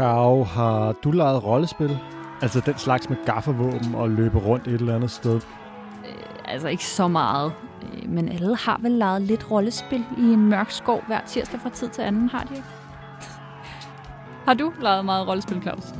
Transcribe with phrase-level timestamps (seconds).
[0.00, 1.98] Karo, har du lejet rollespil?
[2.42, 5.40] Altså den slags med gaffavåben og løbe rundt et eller andet sted?
[6.44, 7.52] Altså ikke så meget.
[7.82, 11.70] Øh, Men alle har vel lavet lidt rollespil i en mørk skov hver tirsdag fra
[11.70, 12.66] tid til anden, har de ikke?
[14.46, 15.94] Har du lavet meget rollespil, Claus?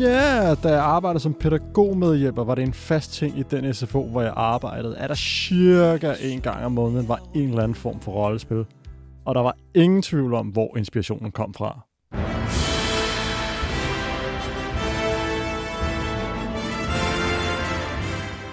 [0.00, 4.22] Ja, da jeg arbejdede som pædagogmedhjælper, var det en fast ting i den SFO, hvor
[4.22, 8.12] jeg arbejdede, at der cirka en gang om måneden var en eller anden form for
[8.12, 8.64] rollespil.
[9.24, 11.80] Og der var ingen tvivl om, hvor inspirationen kom fra.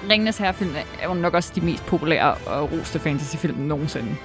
[0.10, 0.72] Ringenes Herrefilm
[1.02, 4.16] er jo nok også de mest populære og roste fantasyfilm nogensinde.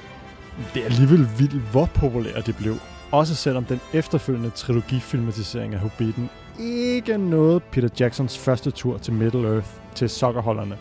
[0.75, 2.77] Det er alligevel vildt, hvor populære det blev.
[3.13, 9.95] Også selvom den efterfølgende trilogifilmatisering af Hobbiten ikke nåede Peter Jacksons første tur til Middle-earth
[9.95, 10.79] til sokkerholderne.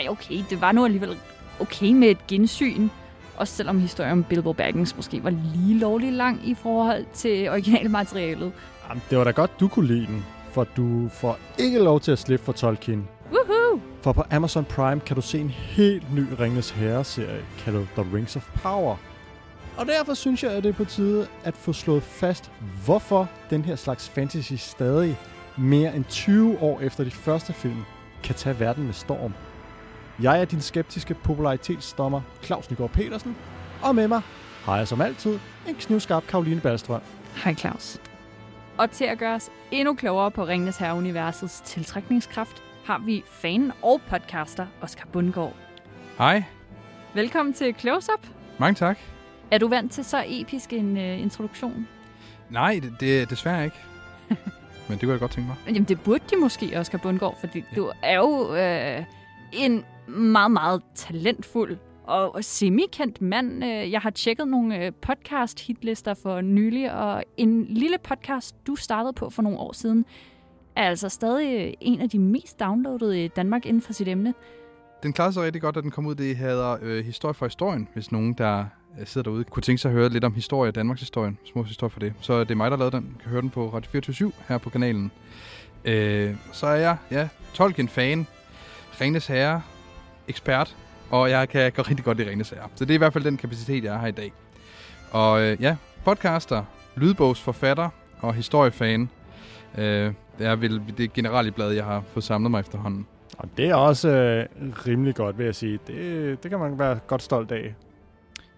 [0.00, 1.16] Ej, okay, det var nu alligevel
[1.60, 2.88] okay med et gensyn.
[3.36, 8.52] Også selvom historien om Bilbo Baggins måske var lige lovlig lang i forhold til originalmaterialet.
[8.88, 12.12] Jamen, det var da godt, du kunne lide den, for du får ikke lov til
[12.12, 13.08] at slippe for Tolkien.
[13.32, 13.80] Woohoo!
[14.06, 18.36] For på Amazon Prime kan du se en helt ny Ringens Herre-serie kaldet The Rings
[18.36, 18.96] of Power.
[19.76, 22.50] Og derfor synes jeg, at det er på tide at få slået fast,
[22.84, 25.18] hvorfor den her slags fantasy stadig
[25.56, 27.84] mere end 20 år efter de første film
[28.22, 29.34] kan tage verden med storm.
[30.22, 33.36] Jeg er din skeptiske popularitetsdommer Claus Nygaard Petersen,
[33.82, 34.22] og med mig
[34.64, 37.00] har jeg som altid en knivskarp Karoline Ballstrøm.
[37.44, 38.00] Hej Claus.
[38.78, 44.00] Og til at gøre os endnu klogere på Ringenes Herre-universets tiltrækningskraft, har vi fan og
[44.08, 45.56] podcaster Oscar Bundgaard.
[46.18, 46.42] Hej.
[47.14, 48.26] Velkommen til Close Up.
[48.58, 48.98] Mange tak.
[49.50, 51.88] Er du vant til så episk en uh, introduktion?
[52.50, 53.76] Nej, det, det desværre ikke.
[54.88, 55.56] Men det kunne jeg godt tænke mig.
[55.66, 57.76] Jamen, det burde de måske, Oscar Bundgaard, fordi ja.
[57.76, 59.04] du er jo øh,
[59.52, 63.64] en meget, meget talentfuld og semi-kendt mand.
[63.64, 69.12] Øh, Jeg har tjekket nogle øh, podcast-hitlister for nylig, og en lille podcast, du startede
[69.12, 70.04] på for nogle år siden,
[70.76, 74.34] er altså stadig øh, en af de mest downloadede i Danmark inden for sit emne.
[75.02, 76.14] Den klarede sig rigtig godt, da den kom ud.
[76.14, 78.64] Det hedder øh, Historie for historien, hvis nogen, der
[79.00, 81.90] øh, sidder derude, kunne tænke sig at høre lidt om historie, Danmarks historie, små historie
[81.90, 82.12] for det.
[82.20, 83.16] Så det er mig, der lavede den.
[83.22, 85.10] Kan høre den på Radio 24 her på kanalen.
[85.84, 88.26] Øh, så er jeg, ja, Tolkien-fan,
[89.00, 89.62] Renes Herre,
[90.28, 90.76] ekspert,
[91.10, 92.68] og jeg kan gå rigtig godt i Renes Herre.
[92.74, 94.32] Så det er i hvert fald den kapacitet, jeg har i dag.
[95.10, 96.64] Og øh, ja, podcaster,
[96.96, 97.88] lydbogsforfatter
[98.20, 99.10] og historiefan.
[99.78, 103.06] Øh, det er vel det generelle blad, jeg har fået samlet mig efterhånden.
[103.38, 104.46] Og det er også øh,
[104.86, 105.78] rimelig godt, vil jeg sige.
[105.86, 107.74] Det, det kan man være godt stolt af.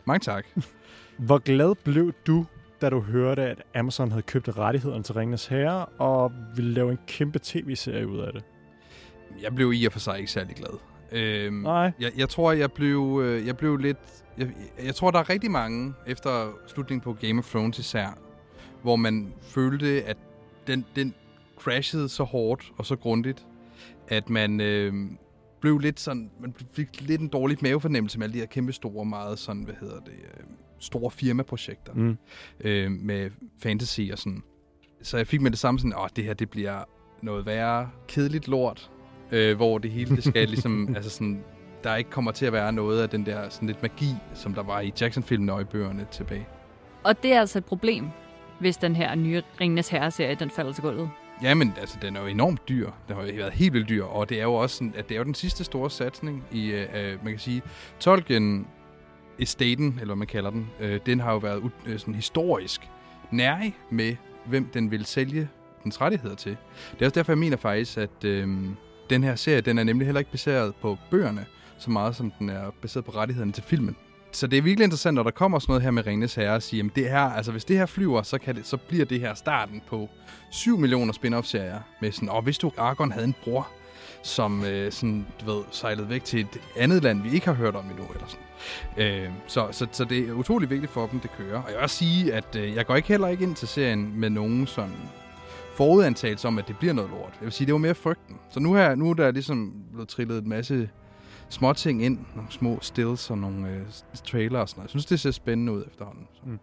[0.04, 0.46] Mange tak.
[1.26, 2.46] Hvor glad blev du,
[2.80, 6.98] da du hørte, at Amazon havde købt rettighederne til Ringenes Herre og ville lave en
[7.06, 8.44] kæmpe tv-serie ud af det?
[9.42, 10.78] Jeg blev i og for sig ikke særlig glad.
[11.12, 11.92] Øhm, Nej.
[12.00, 13.98] Jeg, jeg tror, jeg blev, øh, jeg blev lidt...
[14.38, 14.48] Jeg,
[14.84, 18.18] jeg tror, der er rigtig mange, efter slutningen på Game of Thrones især,
[18.82, 20.16] hvor man følte, at
[20.66, 21.14] den, den
[21.58, 23.46] crashede så hårdt og så grundigt,
[24.08, 24.92] at man øh,
[25.60, 26.30] blev lidt sådan...
[26.40, 29.74] Man fik lidt en dårlig mavefornemmelse med alle de her kæmpe store, meget sådan, hvad
[29.80, 30.44] hedder det, øh,
[30.78, 32.16] store firmaprojekter Mm.
[32.60, 33.30] øh, med
[33.62, 34.42] fantasy og sådan.
[35.02, 36.84] Så jeg fik med det samme sådan, åh, det her, det bliver
[37.22, 38.90] noget værre kedeligt lort,
[39.32, 41.44] øh, hvor det hele, det skal ligesom, altså sådan,
[41.84, 44.62] der ikke kommer til at være noget af den der sådan lidt magi, som der
[44.62, 46.46] var i Jackson-filmene og i bøgerne tilbage.
[47.04, 48.04] Og det er altså et problem,
[48.60, 51.10] hvis den her nye Ringenes Herre-serie, den falder til gulvet.
[51.42, 52.90] Jamen, altså, den er jo enormt dyr.
[53.08, 55.14] Den har jo været helt vildt dyr, og det er jo også sådan, at det
[55.14, 57.62] er jo den sidste store satsning i, øh, øh man kan sige,
[58.00, 58.66] Tolkien
[59.38, 62.80] estaten, eller hvad man kalder den, øh, den har jo været øh, sådan historisk
[63.30, 64.16] nærig med,
[64.46, 65.48] hvem den vil sælge
[65.84, 66.56] dens rettigheder til.
[66.92, 68.48] Det er også derfor, jeg mener faktisk, at øh,
[69.10, 71.46] den her serie, den er nemlig heller ikke baseret på bøgerne,
[71.78, 73.96] så meget som den er baseret på rettighederne til filmen.
[74.32, 76.62] Så det er virkelig interessant, når der kommer sådan noget her med Ringnes Herre og
[76.62, 79.20] siger, jamen det her, altså hvis det her flyver, så, kan det, så bliver det
[79.20, 80.08] her starten på
[80.50, 83.68] 7 millioner spin-off-serier med sådan, og hvis du Argon havde en bror,
[84.22, 87.76] som øh, sådan, du ved, sejlede væk til et andet land, vi ikke har hørt
[87.76, 89.06] om endnu, eller sådan.
[89.06, 91.62] Øh, så, så, så det er utrolig vigtigt for dem, det kører.
[91.62, 94.20] Og jeg vil også sige, at øh, jeg går ikke heller ikke ind til serien
[94.20, 94.96] med nogen sådan
[95.74, 97.32] forudantagelse om, at det bliver noget lort.
[97.40, 98.36] Jeg vil sige, det var mere frygten.
[98.50, 100.88] Så nu, her, nu er der ligesom blevet trillet en masse
[101.48, 103.82] små ting ind, nogle små stills og nogle øh,
[104.24, 104.86] trailer og sådan noget.
[104.86, 106.28] Jeg synes, det ser spændende ud efterhånden.
[106.34, 106.40] Så.
[106.44, 106.58] Mm.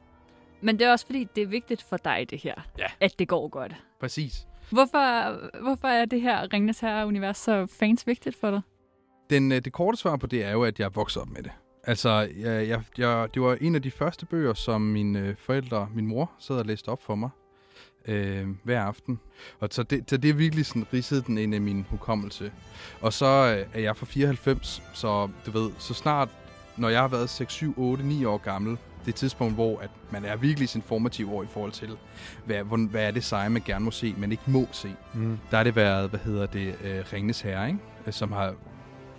[0.61, 2.55] Men det er også fordi, det er vigtigt for dig, det her.
[2.79, 2.85] Ja.
[2.99, 3.75] At det går godt.
[3.99, 4.47] Præcis.
[4.69, 8.61] Hvorfor, hvorfor er det her Ringnes Herre-univers så fans vigtigt for dig?
[9.29, 11.43] Den, øh, det korte svar på det er jo, at jeg er vokset op med
[11.43, 11.51] det.
[11.83, 15.89] Altså, jeg, jeg, jeg, det var en af de første bøger, som mine øh, forældre,
[15.95, 17.29] min mor, sad og læste op for mig
[18.07, 19.19] øh, hver aften.
[19.59, 22.51] Og så det, så det er virkelig sådan ridset den ind i min hukommelse.
[23.01, 26.29] Og så øh, er jeg fra 94, så du ved, så snart,
[26.77, 30.25] når jeg har været 6, 7, 8, 9 år gammel, det tidspunkt, hvor at man
[30.25, 31.97] er virkelig sin formative år i forhold til,
[32.45, 34.95] hvad, hvor, hvad er det seje, man gerne må se, men ikke må se.
[35.13, 35.39] Mm.
[35.51, 37.79] Der har det været, hvad hedder det, øh, Ringnes Herre, ikke?
[38.07, 38.53] Øh, som har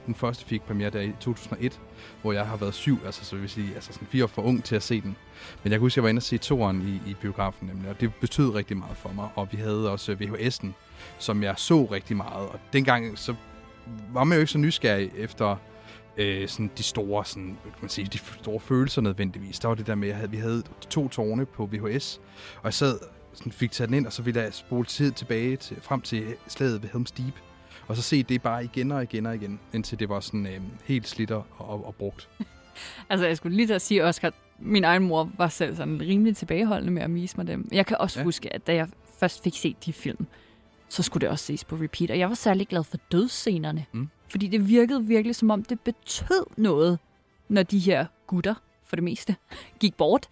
[0.07, 1.81] den første fik premiere der i 2001,
[2.23, 4.65] hvor jeg har været syv, altså så vil sige, altså sådan fire år for ung
[4.65, 5.17] til at se den.
[5.63, 7.91] Men jeg kan huske, at jeg var inde og se toeren i, i biografen nemlig,
[7.91, 9.29] og det betød rigtig meget for mig.
[9.35, 10.69] Og vi havde også øh, VHS'en,
[11.19, 12.49] som jeg så rigtig meget.
[12.49, 13.35] Og dengang så
[14.13, 15.57] var man jo ikke så nysgerrig efter
[16.17, 19.59] øh, sådan de store, sådan, kan man sige, de store følelser nødvendigvis.
[19.59, 22.21] Der var det der med, at vi havde to tårne på VHS,
[22.57, 22.99] og jeg sad
[23.33, 26.35] sådan fik taget den ind, og så ville jeg spole tid tilbage til, frem til
[26.49, 27.35] slaget ved Helm's Deep.
[27.89, 30.61] Og så se det bare igen og igen og igen, indtil det var sådan øh,
[30.85, 32.29] helt slidt og, og, og brugt.
[33.09, 36.37] Altså, jeg skulle lige til at sige, Oscar, min egen mor var selv sådan rimelig
[36.37, 37.69] tilbageholdende med at vise mig dem.
[37.73, 38.25] Jeg kan også ja.
[38.25, 38.89] huske, at da jeg
[39.19, 40.27] først fik set de film,
[40.89, 42.11] så skulle det også ses på repeat.
[42.11, 43.87] Og jeg var særlig glad for dødsscenerne.
[43.93, 44.09] Mm.
[44.29, 46.99] Fordi det virkede virkelig, som om det betød noget,
[47.49, 48.55] når de her gutter,
[48.85, 49.37] for det meste,
[49.81, 50.29] gik bort.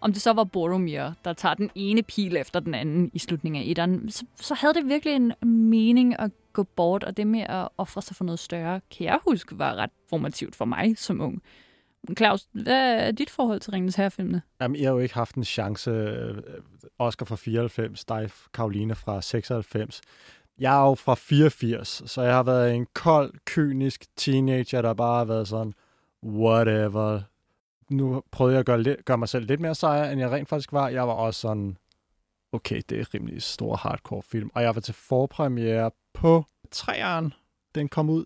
[0.00, 3.62] Om det så var Boromir, der tager den ene pil efter den anden i slutningen
[3.62, 5.32] af etteren, så, så havde det virkelig en
[5.70, 9.18] mening at gå bort, og det med at ofre sig for noget større, kan jeg
[9.28, 11.42] huske, var ret formativt for mig som ung.
[12.16, 14.42] Claus, hvad er dit forhold til Ringens Herrefilmene?
[14.60, 15.90] Jamen, jeg har jo ikke haft en chance.
[15.90, 16.36] Øh,
[16.98, 20.00] Oscar fra 94, dig, Karoline fra 96.
[20.58, 25.18] Jeg er jo fra 84, så jeg har været en kold, kynisk teenager, der bare
[25.18, 25.74] har været sådan,
[26.24, 27.20] whatever.
[27.90, 30.72] Nu prøvede jeg at gøre, gøre mig selv lidt mere sejr, end jeg rent faktisk
[30.72, 30.88] var.
[30.88, 31.76] Jeg var også sådan,
[32.52, 34.50] okay, det er rimelig stor hardcore film.
[34.54, 37.32] Og jeg var til forpremiere på træeren.
[37.74, 38.24] Den kom ud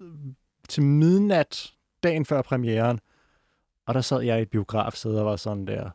[0.68, 1.72] til midnat,
[2.02, 3.00] dagen før premieren.
[3.86, 5.90] Og der sad jeg i et biografsæde og var sådan der,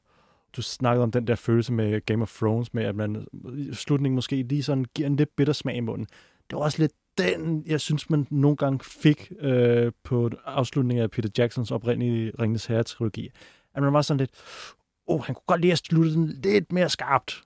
[0.56, 3.28] du snakkede om den der følelse med Game of Thrones, med at man
[3.58, 6.08] i slutningen måske lige sådan giver en lidt bitter smag i munden.
[6.50, 11.12] Det var også lidt den, jeg synes, man nogle gange fik øh, på afslutningen af
[11.12, 13.30] Peter Jacksons oprindelige Ringens Herre-trilogi.
[13.76, 14.32] At man var sådan lidt,
[15.08, 17.44] oh, han kunne godt lige have sluttet den lidt mere skarpt.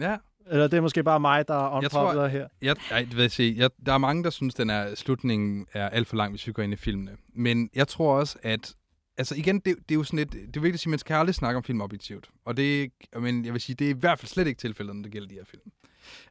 [0.00, 0.16] Ja,
[0.50, 2.48] Eller det er måske bare mig, der er Jeg tror- unpopular her.
[2.62, 5.88] Jeg, det vil jeg sige, jeg, der er mange, der synes, den er, slutningen er
[5.88, 7.16] alt for lang, hvis vi går ind i filmene.
[7.34, 8.74] Men jeg tror også, at...
[9.18, 10.32] Altså igen, det, det er jo sådan lidt...
[10.32, 12.28] Det er vigtigt at sige, at man skal aldrig snakke om film objektivt.
[12.44, 12.82] Og det
[13.12, 15.12] er, men jeg vil sige, det er i hvert fald slet ikke tilfældet, når det
[15.12, 15.62] gælder de her film.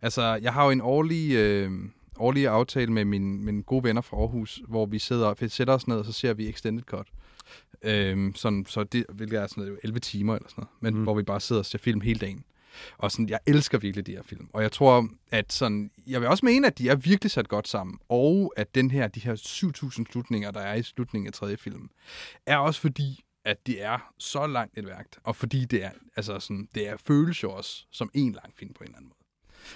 [0.01, 1.71] Altså, jeg har jo en årlig, øh,
[2.19, 5.87] årlig aftale med mine, mine gode venner fra Aarhus, hvor vi sidder, vi sætter os
[5.87, 7.07] ned, og så ser vi Extended Cut.
[7.81, 11.03] Øhm, sådan, så det, hvilket er sådan noget, 11 timer eller sådan noget, men mm.
[11.03, 12.43] hvor vi bare sidder og ser film hele dagen.
[12.97, 14.49] Og sådan, jeg elsker virkelig de her film.
[14.53, 17.67] Og jeg tror, at sådan, jeg vil også mene, at de er virkelig sat godt
[17.67, 17.99] sammen.
[18.09, 21.89] Og at den her, de her 7.000 slutninger, der er i slutningen af tredje film,
[22.45, 25.07] er også fordi, at det er så langt et værk.
[25.23, 28.73] Og fordi det er, altså sådan, det er føles jo også som en lang film
[28.73, 29.15] på en eller anden måde.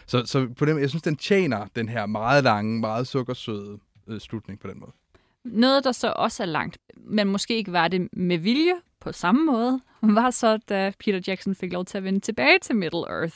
[0.06, 4.20] Så, så på den, jeg synes, den tjener den her meget lange, meget sukkersøde øh,
[4.20, 4.92] slutning på den måde.
[5.46, 9.46] Noget, der så også er langt, men måske ikke var det med vilje på samme
[9.46, 13.36] måde, var så, da Peter Jackson fik lov til at vende tilbage til Middle Earth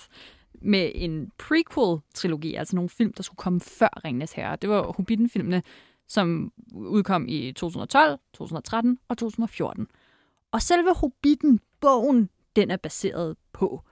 [0.62, 4.56] med en prequel-trilogi, altså nogle film, der skulle komme før Ringenes Herre.
[4.56, 5.64] Det var Hobbiten-filmene,
[6.08, 9.88] som udkom i 2012, 2013 og 2014.
[10.52, 13.84] Og selve Hobbiten-bogen, den er baseret på,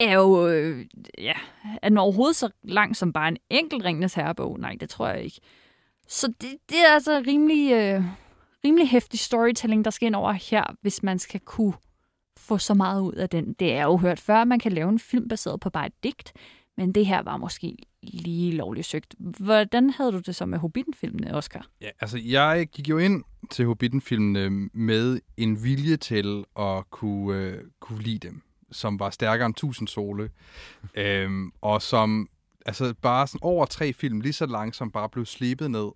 [0.00, 0.86] er jo, øh,
[1.18, 1.34] ja,
[1.82, 4.60] er den overhovedet så lang som bare en enkelt Ringenes Herre-bog?
[4.60, 5.40] Nej, det tror jeg ikke.
[6.10, 8.04] Så det, det er altså rimelig, øh,
[8.64, 11.74] rimelig hæftig storytelling, der skal ind over her, hvis man skal kunne
[12.36, 13.52] få så meget ud af den.
[13.52, 16.32] Det er jo hørt før, man kan lave en film baseret på bare et digt,
[16.76, 19.14] men det her var måske lige lovligt søgt.
[19.18, 21.66] Hvordan havde du det så med Hobbiten-filmene, Oscar?
[21.80, 27.64] Ja, altså jeg gik jo ind til Hobbiten-filmene med en vilje til at kunne, øh,
[27.80, 30.30] kunne lide dem, som var stærkere end 1000 sole,
[30.94, 32.28] øhm, og som
[32.66, 35.90] altså bare sådan over tre film, lige så langsomt bare blev slebet ned.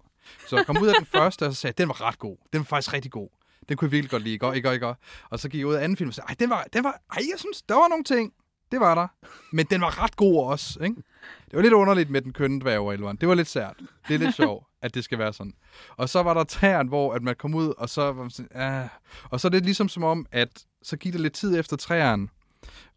[0.49, 2.37] Så jeg kom ud af den første, og så sagde jeg, den var ret god.
[2.53, 3.29] Den var faktisk rigtig god.
[3.69, 4.55] Den kunne jeg virkelig godt lide, ikke?
[4.55, 4.95] Ikke, ikke?
[5.31, 7.01] Og så gik jeg ud af anden film og sagde, ej, den var, den var,
[7.13, 8.33] ej, jeg synes, der var nogle ting.
[8.73, 9.07] Det var der.
[9.53, 10.97] Men den var ret god også, ikke?
[11.45, 13.77] Det var lidt underligt med den kønne dværg, Det var lidt sært.
[14.09, 15.53] Det er lidt sjovt, at det skal være sådan.
[15.97, 18.63] Og så var der træerne, hvor at man kom ud, og så var man sådan,
[18.63, 18.89] ah.
[19.31, 22.29] Og så er det ligesom som om, at så gik der lidt tid efter træerne,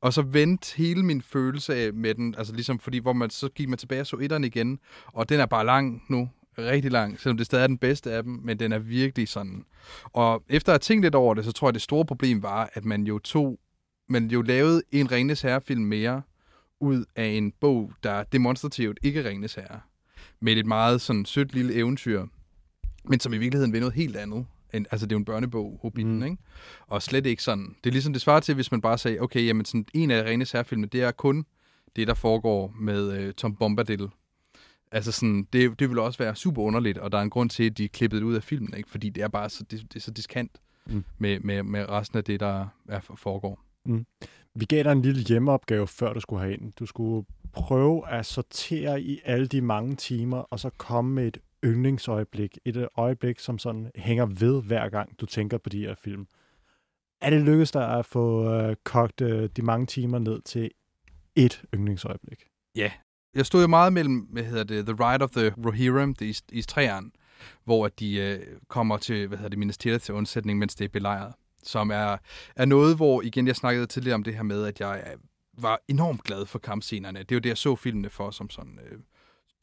[0.01, 3.49] og så vendte hele min følelse af med den, altså ligesom fordi, hvor man så
[3.49, 7.19] gik man tilbage og så etteren igen, og den er bare lang nu, rigtig lang,
[7.19, 9.65] selvom det stadig er den bedste af dem, men den er virkelig sådan.
[10.03, 12.43] Og efter at have tænkt lidt over det, så tror jeg, at det store problem
[12.43, 13.59] var, at man jo tog,
[14.09, 16.21] man jo lavede en Ringnes Herre-film mere,
[16.79, 19.79] ud af en bog, der demonstrativt ikke er Ringnes Herre.
[20.39, 22.25] Med et meget sådan sødt lille eventyr,
[23.05, 24.45] men som i virkeligheden vil noget helt andet.
[24.73, 26.17] End, altså, det er jo en børnebog, Hobbiten, Mm.
[26.17, 26.23] mm.
[26.25, 26.37] ikke?
[26.87, 27.75] Og slet ikke sådan.
[27.83, 30.23] Det er ligesom det svarer til, hvis man bare sagde, okay, jamen sådan, en af
[30.23, 31.45] Ringnes Herre-filmene, det er kun
[31.95, 34.07] det, der foregår med øh, Tom Bombadil.
[34.91, 37.63] Altså sådan, det, det vil også være super underligt, og der er en grund til,
[37.63, 38.89] at de er klippet ud af filmen, ikke?
[38.89, 40.51] Fordi det er bare så, det, det er så diskant
[40.85, 40.93] mm.
[40.93, 41.03] Mm.
[41.17, 43.59] med, med, med resten af det, der er, foregår.
[44.55, 46.73] Vi gav dig en lille hjemmeopgave, før du skulle herind.
[46.79, 51.37] Du skulle prøve at sortere i alle de mange timer, og så komme med et
[51.63, 52.57] yndlingsøjeblik.
[52.65, 56.27] Et øh, øjeblik, som sådan hænger ved hver gang, du tænker på de her film.
[57.21, 60.71] Er det lykkedes dig at få øh, kogt øh, de mange timer ned til
[61.35, 62.43] et yndlingsøjeblik?
[62.75, 62.91] Ja.
[63.35, 66.41] Jeg stod jo meget mellem, hvad hedder det, The Ride of the Rohirrim, det er
[66.51, 66.65] is,
[67.63, 70.85] hvor at de øh, kommer til, hvad hedder det, Minas Tirith til undsætning, mens det
[70.85, 71.33] er belejret.
[71.63, 72.17] Som er,
[72.55, 75.19] er noget, hvor, igen, jeg snakkede tidligere om det her med, at jeg øh,
[75.63, 77.19] var enormt glad for kampscenerne.
[77.19, 78.99] Det er jo det, jeg så filmene for som sådan øh,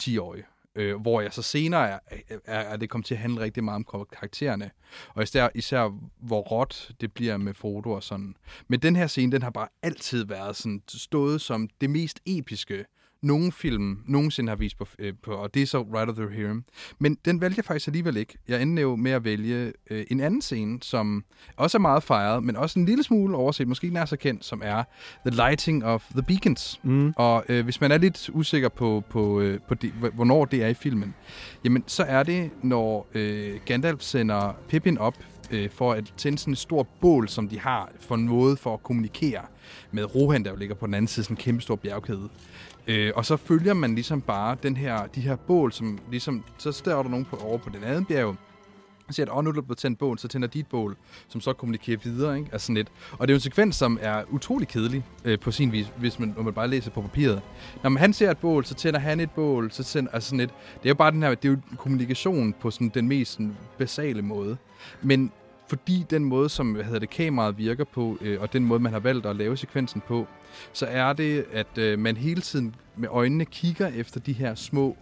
[0.03, 0.45] 10-årig.
[0.77, 1.99] Øh, hvor jeg så senere er,
[2.45, 4.71] er, er det kommet til at handle rigtig meget om karaktererne.
[5.09, 8.37] Og især, især hvor råt det bliver med foto og sådan.
[8.69, 12.85] Men den her scene, den har bare altid været sådan stået som det mest episke,
[13.25, 16.25] nogen film nogensinde har vist på, øh, på og det er så Ride of the
[16.25, 16.65] Rohirrim.
[16.99, 18.39] Men den valgte jeg faktisk alligevel ikke.
[18.49, 21.25] Jeg endte jo med at vælge øh, en anden scene, som
[21.57, 24.45] også er meget fejret, men også en lille smule overset, måske ikke nær så kendt,
[24.45, 24.83] som er
[25.27, 26.81] The Lighting of the Beacons.
[26.83, 27.13] Mm.
[27.17, 30.69] Og øh, hvis man er lidt usikker på, på, øh, på det, hvornår det er
[30.69, 31.15] i filmen,
[31.65, 35.15] jamen så er det, når øh, Gandalf sender Pippin op
[35.51, 38.75] øh, for at tænde sådan et stort bål, som de har for en måde for
[38.75, 39.43] at kommunikere
[39.91, 42.29] med Rohan, der jo ligger på den anden side, sådan en kæmpe stor bjergkæde.
[42.87, 46.73] Øh, og så følger man ligesom bare den her, de her bål, som ligesom, så
[46.73, 48.37] står der nogen på, over på den anden bjerg,
[49.09, 50.97] og siger, at oh, nu er der blevet tændt bål, så tænder dit bål,
[51.29, 52.39] som så kommunikerer videre.
[52.39, 52.49] Ikke?
[52.53, 52.89] Altså sådan lidt.
[53.13, 56.19] Og det er jo en sekvens, som er utrolig kedelig øh, på sin vis, hvis
[56.19, 57.43] man, når man bare læser på papiret.
[57.83, 60.39] Når man, han ser et bål, så tænder han et bål, så tænder, altså sådan
[60.39, 60.51] lidt.
[60.75, 63.57] Det er jo bare den her, det er jo kommunikation på sådan den mest sådan,
[63.79, 64.57] basale måde.
[65.03, 65.33] Men
[65.79, 68.93] fordi den måde, som hvad hedder det, kameraet virker på, øh, og den måde, man
[68.93, 70.27] har valgt at lave sekvensen på,
[70.73, 74.97] så er det, at øh, man hele tiden med øjnene kigger efter de her små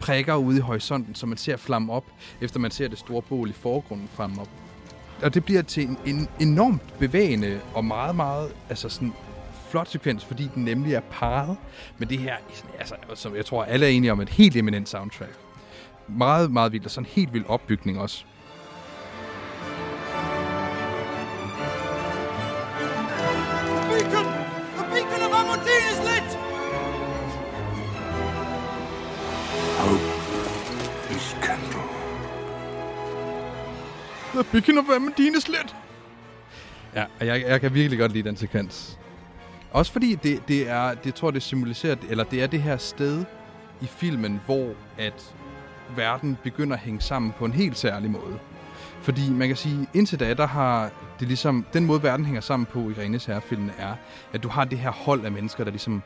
[0.00, 2.04] prikker ude i horisonten, som man ser flamme op,
[2.40, 4.48] efter man ser det store bål i forgrunden flamme op.
[5.22, 9.12] Og det bliver til en, en enormt bevægende og meget, meget altså sådan
[9.70, 11.56] flot sekvens, fordi den nemlig er parret
[11.98, 12.36] med det her,
[12.78, 15.32] altså, som jeg tror alle er enige om, et helt eminent soundtrack.
[16.08, 18.24] Meget, meget vildt, og sådan en helt vild opbygning også.
[34.34, 35.76] The Beacon of Amandine slet.
[36.94, 38.98] Ja, og jeg, jeg kan virkelig godt lide den sekvens.
[39.70, 43.24] Også fordi det, det er, det tror det symboliserer, eller det er det her sted
[43.80, 45.34] i filmen, hvor at
[45.96, 48.38] verden begynder at hænge sammen på en helt særlig måde.
[49.02, 52.66] Fordi man kan sige, indtil da, der har det ligesom, den måde verden hænger sammen
[52.66, 53.94] på i Renes herrefilmen er,
[54.32, 56.02] at du har det her hold af mennesker, der ligesom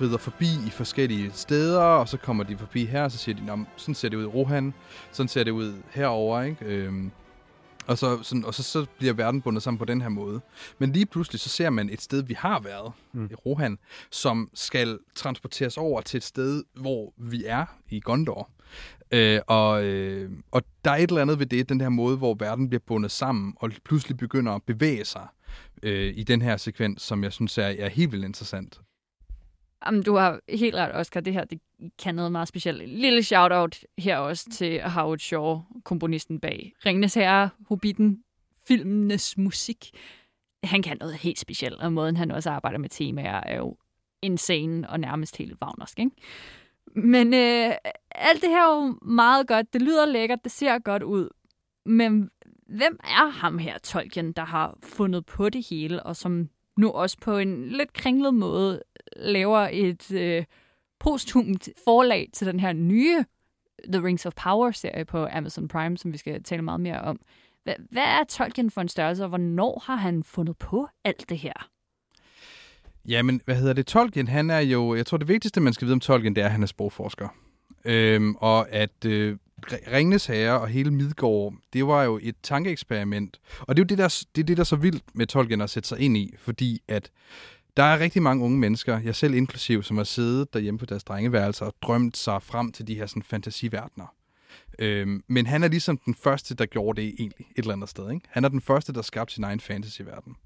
[0.00, 3.66] rider forbi i forskellige steder, og så kommer de forbi her, og så siger de,
[3.76, 4.74] sådan ser det ud i Rohan,
[5.12, 6.64] sådan ser det ud herover, ikke?
[6.64, 7.10] Øhm,
[7.86, 10.40] og, så, sådan, og så, så bliver verden bundet sammen på den her måde.
[10.78, 13.24] Men lige pludselig, så ser man et sted, vi har været mm.
[13.24, 13.78] i Rohan,
[14.10, 18.50] som skal transporteres over til et sted, hvor vi er i Gondor.
[19.10, 22.36] Øh, og, øh, og der er et eller andet ved det, den her måde, hvor
[22.38, 25.26] verden bliver bundet sammen, og pludselig begynder at bevæge sig
[25.82, 28.80] øh, i den her sekvens, som jeg synes er, er helt vildt interessant.
[29.86, 31.20] Jamen, du har helt ret, Oscar.
[31.20, 31.60] Det her det
[31.98, 32.82] kan noget meget specielt.
[32.82, 38.24] En lille shout-out her også til Howard Shaw, komponisten bag Ringnes Herre, Hobbiten,
[38.68, 39.90] filmenes musik.
[40.64, 43.76] Han kan noget helt specielt, og måden han også arbejder med temaer er jo
[44.22, 46.10] insane og nærmest helt vagnersk, ikke?
[46.94, 47.72] Men øh,
[48.10, 49.72] alt det her er jo meget godt.
[49.72, 51.28] Det lyder lækkert, det ser godt ud.
[51.86, 52.30] Men
[52.66, 57.16] hvem er ham her, Tolkien, der har fundet på det hele, og som nu også
[57.20, 58.82] på en lidt kringlet måde
[59.16, 60.44] laver et øh,
[60.98, 63.24] posthumt forlag til den her nye
[63.92, 67.20] The Rings of Power-serie på Amazon Prime, som vi skal tale meget mere om.
[67.64, 71.38] Hvad, hvad er Tolkien for en størrelse, og hvornår har han fundet på alt det
[71.38, 71.68] her?
[73.08, 73.86] Jamen, hvad hedder det?
[73.86, 74.94] Tolkien, han er jo...
[74.94, 77.28] Jeg tror, det vigtigste, man skal vide om Tolkien, det er, at han er sprogforsker.
[77.84, 79.36] Øhm, og at øh,
[79.92, 83.40] Ringnes Herre og hele Midgård, det var jo et tankeeksperiment.
[83.60, 85.60] Og det er jo det, der, det, er det, der er så vildt med Tolkien
[85.60, 87.10] at sætte sig ind i, fordi at
[87.76, 91.04] der er rigtig mange unge mennesker, jeg selv inklusiv, som har siddet derhjemme på deres
[91.04, 94.14] drengeværelser og drømt sig frem til de her sådan, fantasiverdener.
[94.78, 98.10] Øhm, men han er ligesom den første, der gjorde det egentlig et eller andet sted.
[98.10, 98.26] Ikke?
[98.28, 100.36] Han er den første, der skabte sin egen fantasyverden.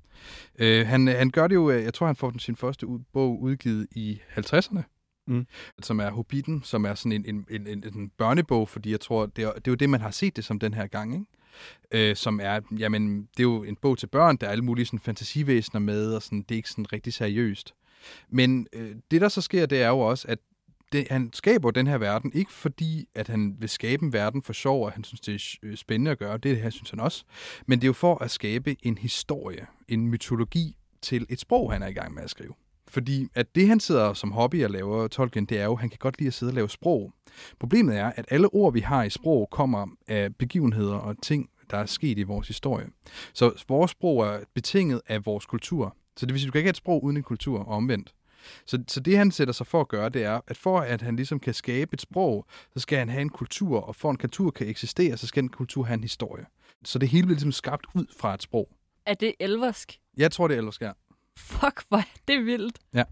[0.59, 3.87] Øh, han, han gør det jo, jeg tror, han får sin første ud, bog udgivet
[3.91, 4.83] i 50'erne.
[5.27, 5.47] Mm.
[5.83, 9.27] Som er Hobbiten, som er sådan en, en, en, en, en børnebog, fordi jeg tror,
[9.27, 11.27] det er, det er jo det, man har set det som den her gang, ikke?
[11.93, 14.87] Øh, som er, jamen, det er jo en bog til børn, der er alle mulige
[14.87, 17.75] sådan, fantasivæsener med, og sådan, det er ikke sådan rigtig seriøst.
[18.29, 20.39] Men øh, det, der så sker, det er jo også, at
[20.93, 24.53] det, han skaber den her verden, ikke fordi, at han vil skabe en verden for
[24.53, 27.25] sjov, og han synes, det er øh, spændende at gøre, det her synes han også,
[27.67, 31.83] men det er jo for at skabe en historie, en mytologi til et sprog, han
[31.83, 32.55] er i gang med at skrive.
[32.91, 35.91] Fordi at det, han sidder som hobby og laver Tolkien, det er jo, at han
[35.91, 37.13] kan godt lide at sidde og lave sprog.
[37.59, 41.77] Problemet er, at alle ord, vi har i sprog, kommer af begivenheder og ting, der
[41.77, 42.87] er sket i vores historie.
[43.33, 45.97] Så vores sprog er betinget af vores kultur.
[46.17, 48.15] Så det vil sige, du kan ikke have et sprog uden en kultur, og omvendt.
[48.67, 51.17] Så, så det, han sætter sig for at gøre, det er, at for at han
[51.17, 54.51] ligesom kan skabe et sprog, så skal han have en kultur, og for en kultur
[54.51, 56.45] kan eksistere, så skal en kultur have en historie.
[56.85, 58.69] Så det hele bliver ligesom skabt ud fra et sprog.
[59.07, 59.99] Er det elversk?
[60.17, 60.93] Jeg tror, det er elversk, ja.
[61.39, 62.79] Fuck, hvor er det vildt.
[62.95, 63.05] Ja.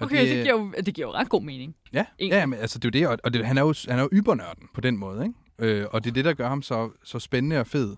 [0.00, 1.76] Og Okay, det, det, giver jo, det giver jo ret god mening.
[1.92, 2.36] Ja, Egentlig.
[2.38, 4.02] ja men, altså det er jo det, og, og det, han er jo, han er
[4.02, 5.34] jo ybernørden på den måde, ikke?
[5.78, 7.96] Øh, og det er det, der gør ham så, så spændende og fed.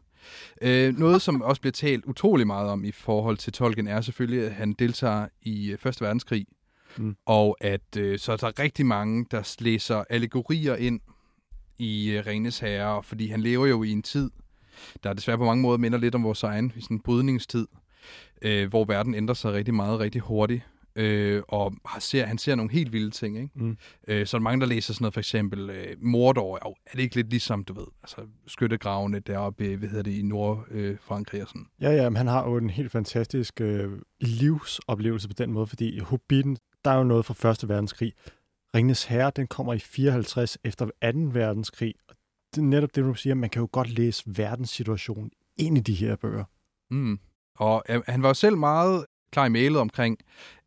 [0.63, 4.47] Øh, noget, som også bliver talt utrolig meget om i forhold til Tolkien, er selvfølgelig,
[4.47, 6.47] at han deltager i øh, Første Verdenskrig,
[6.97, 7.17] Mm.
[7.27, 11.01] og at øh, så er der rigtig mange, der læser allegorier ind
[11.79, 14.31] i øh, Renes Herre, fordi han lever jo i en tid,
[15.05, 17.67] der desværre på mange måder minder lidt om vores egen i sådan en brydningstid,
[18.43, 20.63] øh, hvor verden ændrer sig rigtig meget, rigtig hurtigt.
[20.97, 23.51] Øh, og har, ser, han ser nogle helt vilde ting, ikke?
[23.55, 23.77] Mm.
[24.09, 26.59] Øh, så er der mange, der læser sådan noget, for eksempel øh, Mordor.
[26.67, 30.23] Jo, er det ikke lidt ligesom, du ved, altså skyttegravene deroppe, hvad hedder det, i
[30.23, 31.67] Nordfrankrig øh, Frankrig og sådan?
[31.81, 35.99] Ja, ja, men han har jo en helt fantastisk øh, livsoplevelse på den måde, fordi
[35.99, 38.13] Hobbiten, der er jo noget fra Første Verdenskrig.
[38.75, 40.91] Ringens Herre, den kommer i 54 efter 2.
[41.33, 41.95] verdenskrig.
[42.09, 42.15] Og
[42.55, 45.95] det er netop det, du siger, man kan jo godt læse verdenssituationen ind i de
[45.95, 46.45] her bøger.
[46.91, 47.19] Mm.
[47.59, 50.19] Og øh, han var jo selv meget klar i mailet omkring,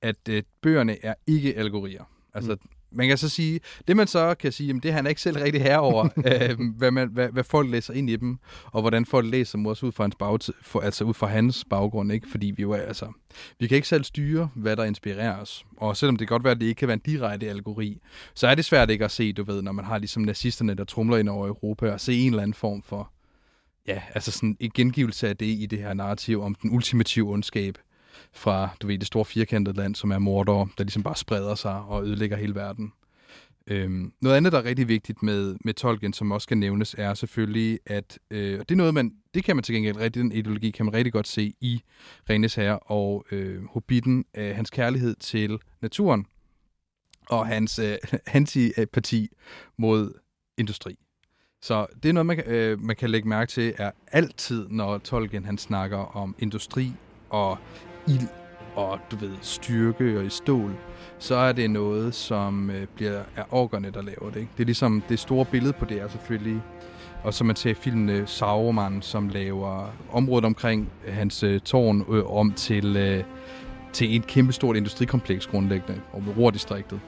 [0.01, 2.03] at øh, bøgerne er ikke algorier.
[2.33, 2.69] Altså, mm.
[2.91, 5.37] man kan så sige, det man så kan sige, jamen, det er han ikke selv
[5.37, 6.09] rigtig herover,
[6.49, 9.65] øh, hvad, man, hvad, hvad folk læser ind i dem, og hvordan folk læser dem
[9.65, 12.27] også ud fra hans, bag, for, altså ud fra hans baggrund, ikke?
[12.31, 13.05] Fordi vi jo altså,
[13.59, 15.65] vi kan ikke selv styre, hvad der inspirerer os.
[15.77, 17.99] Og selvom det godt være, at det ikke kan være en direkte algori,
[18.33, 20.83] så er det svært ikke at se, du ved, når man har ligesom nazisterne, der
[20.83, 23.11] trumler ind over Europa, og se en eller anden form for,
[23.87, 27.77] ja, altså sådan en gengivelse af det i det her narrativ om den ultimative ondskab
[28.33, 31.81] fra, du ved, det store firkantede land, som er Mordor, der ligesom bare spreder sig
[31.81, 32.93] og ødelægger hele verden.
[33.67, 37.13] Øhm, noget andet, der er rigtig vigtigt med, med Tolkien, som også skal nævnes, er
[37.13, 40.71] selvfølgelig, at øh, det er noget, man, det kan man til gengæld rigtig, den ideologi
[40.71, 41.81] kan man rigtig godt se i
[42.29, 46.25] Renes Herre og øh, Hobbiten, øh, hans kærlighed til naturen
[47.29, 47.97] og hans øh,
[48.33, 49.29] antipati øh,
[49.77, 50.13] mod
[50.57, 50.95] industri.
[51.63, 54.97] Så det er noget, man kan, øh, man kan lægge mærke til, er altid, når
[54.97, 56.93] Tolkien han snakker om industri
[57.29, 57.57] og
[58.07, 58.27] ild
[58.75, 60.75] og du ved, styrke og i stål,
[61.19, 64.39] så er det noget, som øh, bliver er orkerne, der laver det.
[64.39, 64.51] Ikke?
[64.57, 66.61] Det er ligesom det store billede på det er selvfølgelig,
[67.23, 72.05] og så man ser i filmen øh, Sauron, som laver området omkring hans øh, tårn
[72.09, 73.23] øh, om til, øh,
[73.93, 76.99] til et kæmpestort industrikompleks grundlæggende, og med distriktet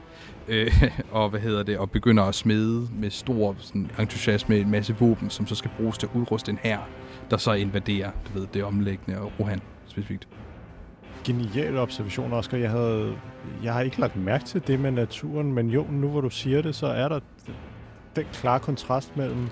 [0.47, 4.95] Øh, og hvad hedder det, og begynder at smede med stor sådan, entusiasme en masse
[4.99, 6.77] våben, som så skal bruges til at udruste en hær,
[7.29, 10.27] der så invaderer, du ved, det omlæggende og Rohan specifikt.
[11.23, 12.57] Genial observation, Oscar.
[12.57, 13.15] Jeg, havde,
[13.63, 16.61] jeg har ikke lagt mærke til det med naturen, men jo, nu hvor du siger
[16.61, 17.19] det, så er der
[18.15, 19.47] den klare kontrast mellem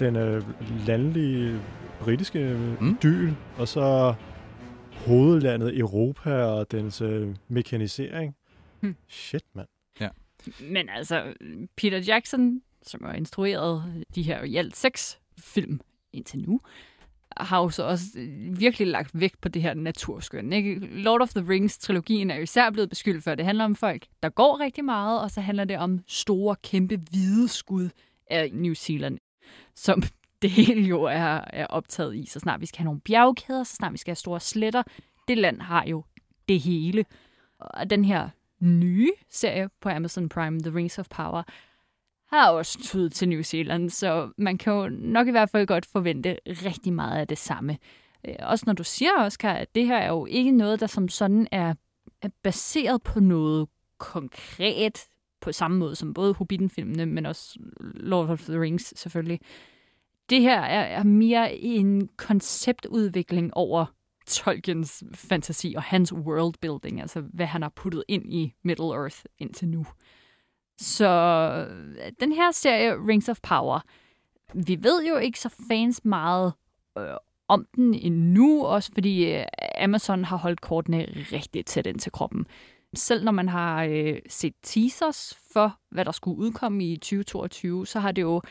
[0.00, 0.42] den øh,
[0.86, 1.60] landlige
[2.00, 2.86] britiske Mm.
[2.86, 2.98] mm.
[3.02, 4.14] dyl, og så
[5.06, 8.34] hovedlandet Europa og dens øh, mekanisering.
[8.80, 8.96] Hmm.
[9.08, 9.68] Shit, mand.
[10.60, 11.34] Men altså,
[11.76, 15.80] Peter Jackson, som har instrueret de her i alt seks film
[16.12, 16.60] indtil nu,
[17.36, 20.52] har jo så også øh, virkelig lagt vægt på det her naturskøn.
[20.52, 20.78] Ikke?
[20.78, 24.06] Lord of the Rings-trilogien er jo især blevet beskyldt for, at det handler om folk,
[24.22, 27.88] der går rigtig meget, og så handler det om store, kæmpe, hvide skud
[28.26, 29.18] af New Zealand,
[29.74, 30.02] som
[30.42, 32.26] det hele jo er, er optaget i.
[32.26, 34.82] Så snart vi skal have nogle bjergkæder, så snart vi skal have store sletter.
[35.28, 36.04] Det land har jo
[36.48, 37.04] det hele.
[37.58, 38.28] Og den her
[38.64, 41.42] nye serie på Amazon Prime, The Rings of Power,
[42.26, 45.86] har også tydet til New Zealand, så man kan jo nok i hvert fald godt
[45.86, 47.78] forvente rigtig meget af det samme.
[48.28, 51.08] Øh, også når du siger, Oscar, at det her er jo ikke noget, der som
[51.08, 51.74] sådan er,
[52.22, 55.08] er baseret på noget konkret,
[55.40, 59.40] på samme måde som både Hobbiten-filmene, men også Lord of the Rings selvfølgelig.
[60.30, 63.86] Det her er, er mere en konceptudvikling over
[64.26, 69.86] Tolkiens fantasi og hans worldbuilding, altså hvad han har puttet ind i Middle-earth indtil nu.
[70.78, 71.08] Så
[71.68, 73.80] øh, den her serie, Rings of Power,
[74.54, 76.52] vi ved jo ikke så fans meget
[76.98, 77.04] øh,
[77.48, 79.44] om den endnu, også fordi øh,
[79.78, 82.46] Amazon har holdt kortene rigtig tæt ind til kroppen.
[82.94, 88.00] Selv når man har øh, set teasers for, hvad der skulle udkomme i 2022, så
[88.00, 88.42] har det jo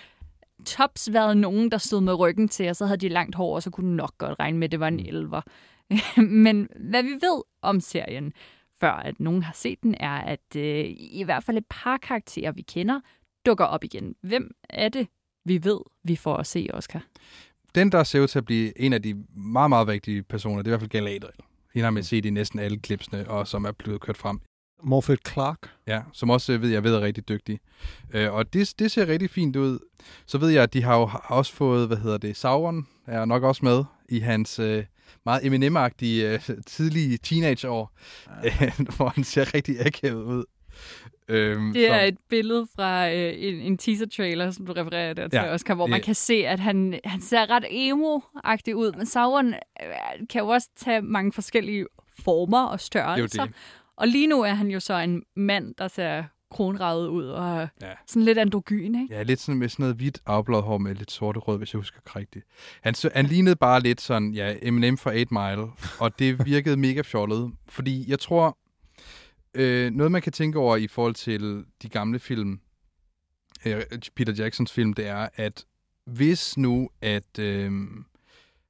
[0.65, 3.63] tops været nogen, der stod med ryggen til, og så havde de langt hår, og
[3.63, 5.41] så kunne du nok godt regne med, at det var en elver.
[6.45, 8.33] Men hvad vi ved om serien,
[8.79, 12.51] før, at nogen har set den, er, at øh, i hvert fald et par karakterer,
[12.51, 12.99] vi kender,
[13.45, 14.15] dukker op igen.
[14.21, 15.07] Hvem er det,
[15.45, 17.03] vi ved, vi får at se, Oscar?
[17.75, 20.67] Den, der ser ud til at blive en af de meget, meget vigtige personer, det
[20.67, 21.39] er i hvert fald Galadriel.
[21.73, 24.39] Hende har man set i næsten alle klipsene, og som er blevet kørt frem.
[24.83, 25.57] Morphet Clark.
[25.87, 27.59] Ja, som også øh, ved jeg ved er rigtig dygtig.
[28.13, 29.79] Øh, og det, det ser rigtig fint ud.
[30.25, 33.25] Så ved jeg, at de har jo har også fået, hvad hedder det, Sauron er
[33.25, 34.83] nok også med i hans øh,
[35.25, 37.91] meget Eminem-agtige øh, tidlige teenageår,
[38.45, 40.43] øh, hvor han ser rigtig akavet ud.
[41.27, 45.27] Øhm, Det er så- et billede fra øh, en, en teaser-trailer, som du refererer der
[45.27, 45.53] til, Ja.
[45.53, 48.91] Oscar, hvor man kan se, at han, han ser ret emo-agtig ud.
[48.97, 49.57] Men Sauron øh,
[50.29, 51.85] kan jo også tage mange forskellige
[52.23, 53.45] former og størrelser.
[53.45, 53.53] det.
[53.97, 57.91] Og lige nu er han jo så en mand, der ser kronravet ud og Ja.
[58.07, 59.15] sådan lidt androgyn, ikke?
[59.15, 61.79] Ja, lidt sådan med sådan noget hvidt afblået hår med lidt sorte rød, hvis jeg
[61.79, 62.45] husker rigtigt.
[62.81, 66.77] Han, så, han lignede bare lidt sådan, ja, Eminem fra 8 Mile, og det virkede
[66.77, 67.51] mega fjollet.
[67.69, 68.57] Fordi jeg tror,
[69.53, 72.59] øh, noget man kan tænke over i forhold til de gamle film,
[73.65, 73.81] øh,
[74.15, 75.65] Peter Jacksons film, det er, at
[76.05, 77.71] hvis nu, at øh,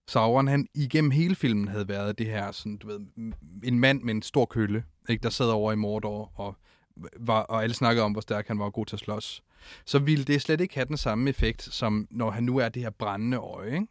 [0.07, 2.99] Sauron, han igennem hele filmen havde været det her, sådan, du ved,
[3.63, 6.55] en mand med en stor kølle, ikke, der sad over i Mordor, og,
[7.19, 9.43] var, og alle snakkede om, hvor stærk han var god til at slås
[9.85, 12.81] så ville det slet ikke have den samme effekt, som når han nu er det
[12.81, 13.73] her brændende øje.
[13.73, 13.87] Ikke?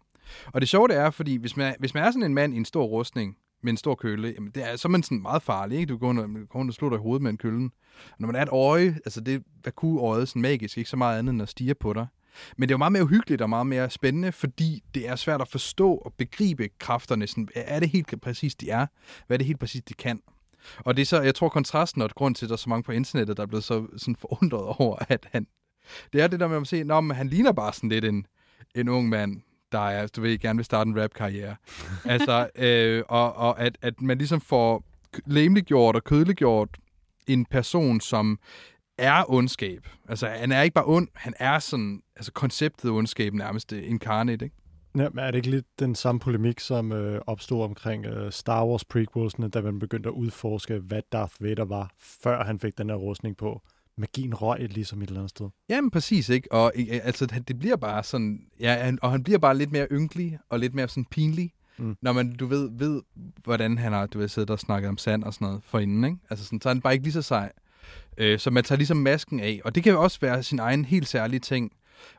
[0.47, 2.57] Og det sjove det er, fordi hvis man, hvis man er sådan en mand i
[2.57, 5.43] en stor rustning, med en stor kølle, jamen det er, så er man sådan meget
[5.43, 5.79] farlig.
[5.79, 5.93] Ikke?
[5.93, 7.73] Du går rundt og, går rundt og slår dig i hovedet med en køllen.
[8.11, 10.79] Og når man er et øje, altså det, hvad kunne øjet sådan magisk?
[10.79, 12.07] Ikke så meget andet end at stige på dig.
[12.57, 15.41] Men det er jo meget mere uhyggeligt og meget mere spændende, fordi det er svært
[15.41, 17.27] at forstå og begribe kræfterne.
[17.27, 18.87] Sådan, er det helt præcis, de er?
[19.27, 20.21] Hvad er det helt præcis, de kan?
[20.79, 22.83] Og det er så, jeg tror, kontrasten og grund til, at der er så mange
[22.83, 25.47] på internettet, der er blevet så sådan forundret over, at han,
[26.13, 28.27] det er det der med at se, at han ligner bare sådan lidt en,
[28.75, 29.41] en ung mand,
[29.73, 31.57] der er, du ved, gerne vil starte en rap-karriere.
[32.05, 34.85] altså, øh, og, og at, at man ligesom får
[35.27, 36.69] lemliggjort og kødeliggjort
[37.27, 38.39] en person, som
[38.99, 39.89] er ondskab.
[40.09, 44.57] Altså, han er ikke bare ond, han er sådan, altså konceptet ondskab nærmest incarnate, ikke?
[44.99, 48.67] Ja, men er det ikke lidt den samme polemik, som øh, opstod omkring øh, Star
[48.67, 52.91] Wars prequelsene, da man begyndte at udforske, hvad Darth Vader var, før han fik den
[52.91, 53.63] her rustning på?
[53.97, 55.49] Magien røg ligesom et eller andet sted.
[55.69, 56.53] Jamen, præcis, ikke?
[56.53, 58.41] Og øh, altså, det bliver bare sådan...
[58.61, 61.97] Ja, han, og han bliver bare lidt mere ynkelig og lidt mere sådan pinlig, mm.
[62.03, 63.03] når man, du ved, ved,
[63.45, 66.17] hvordan han har, du ved, siddet og snakket om sand og sådan noget forinden, ikke?
[66.31, 67.53] Altså, sådan, så er han bare ikke lige så sej.
[68.19, 69.61] Øh, så man tager ligesom masken af.
[69.65, 71.73] Og det kan jo også være sin egen helt særlige ting.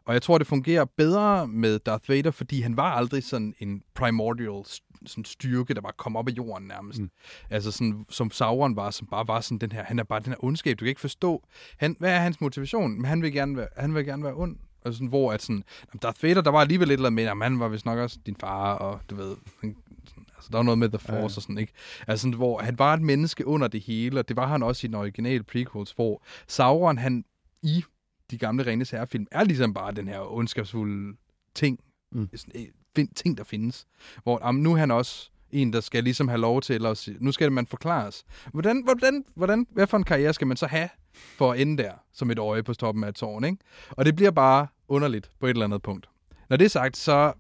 [0.06, 3.82] Og jeg tror, det fungerer bedre med Darth Vader, fordi han var aldrig sådan en
[3.96, 4.66] primordial
[5.06, 7.00] sådan styrke, der bare kom op af jorden nærmest.
[7.00, 7.10] Mm.
[7.50, 10.30] Altså sådan, som Sauron var, som bare var sådan den her, han er bare den
[10.30, 11.44] her ondskab, du kan ikke forstå.
[11.78, 12.96] Han, hvad er hans motivation?
[12.96, 14.58] Men han vil gerne være, han vil gerne være ond.
[14.86, 15.64] Og sådan, hvor at sådan,
[16.02, 18.36] Darth Vader, der var alligevel lidt eller andet med, han var vist nok også din
[18.40, 19.76] far, og du ved, han,
[20.44, 21.24] altså, der var noget med The Force Ja.
[21.24, 21.74] og sådan, ikke?
[22.08, 24.88] Altså sådan, hvor han var et menneske under det hele, og det var han også
[24.88, 27.26] i den originale prequels, hvor Sauron, han
[27.64, 27.84] i
[28.32, 31.18] de gamle Ringens Herre-film, er ligesom bare den her ondskabsfulde
[31.56, 31.80] ting,
[32.12, 32.30] Mm.
[32.36, 32.62] sådan,
[32.98, 33.86] øh, ting, der findes.
[34.24, 37.18] Hvor jamen, nu er han også en, der skal ligesom have lov til, at sige-
[37.20, 38.24] nu skal man forklares.
[38.54, 41.92] Hvordan, hvordan, hvordan, hvad for en karriere skal man så have for at ende der,
[42.14, 43.58] som et øje på toppen af et tårn, ikke?
[43.90, 46.10] Og det bliver bare underligt på et eller andet punkt.
[46.50, 47.34] Når det er sagt, så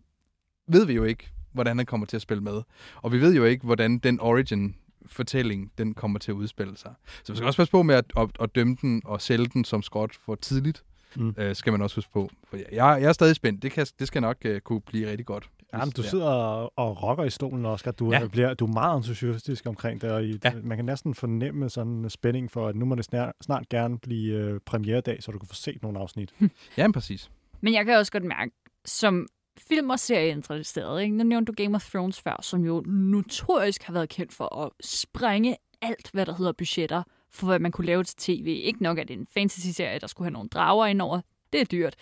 [0.68, 2.62] ved vi jo ikke, hvordan han kommer til at spille med.
[2.96, 6.94] Og vi ved jo ikke, hvordan den origin fortælling, den kommer til at udspille sig.
[7.24, 9.66] Så vi skal også passe på med at, at, at dømme den og sælge den
[9.66, 10.84] som skot for tidligt.
[11.16, 11.36] Mm.
[11.38, 12.30] Øh, skal man også huske på.
[12.50, 13.64] For jeg, jeg er stadig spændt.
[13.64, 15.50] Det, kan, det skal nok uh, kunne blive rigtig godt.
[15.74, 17.92] Jamen, du sidder og, og rocker i stolen, Oscar.
[17.92, 18.20] Du, Ja.
[18.22, 18.28] ja.
[18.28, 20.52] bliver, du er meget entusiastisk omkring det, og i, Ja.
[20.64, 24.00] man kan næsten fornemme sådan en spænding for, at nu må det snart, snart gerne
[24.00, 26.34] blive øh, premieredag, så du kan få set nogle afsnit.
[26.78, 27.32] Ja, men præcis.
[27.62, 28.52] Men jeg kan også godt mærke,
[28.86, 31.18] som film- og serieinteresseret, ikke?
[31.18, 34.72] nu nævnte du Game of Thrones før, som jo notorisk har været kendt for at
[34.82, 38.62] sprænge alt, hvad der hedder budgetter, for hvad man kunne lave til tv.
[38.64, 41.22] Ikke nok, at det er en fantasy-serie, der skulle have nogle drager indover.
[41.54, 41.96] Det er dyrt.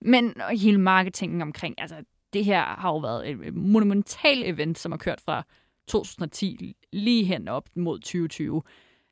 [0.00, 1.96] Men hele marketingen omkring, altså
[2.32, 5.42] det her har jo været et monumental event, som har kørt fra
[5.88, 8.62] 2010 lige hen op mod 2020.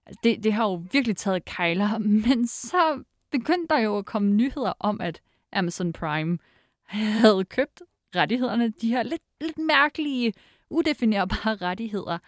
[0.06, 4.34] Altså, det, det har jo virkelig taget kejler, men så begyndte der jo at komme
[4.34, 5.20] nyheder om, at
[5.52, 6.38] Amazon Prime
[6.88, 7.82] havde købt
[8.16, 10.32] rettighederne, de her lidt, lidt mærkelige,
[10.70, 12.18] udefinerbare rettigheder.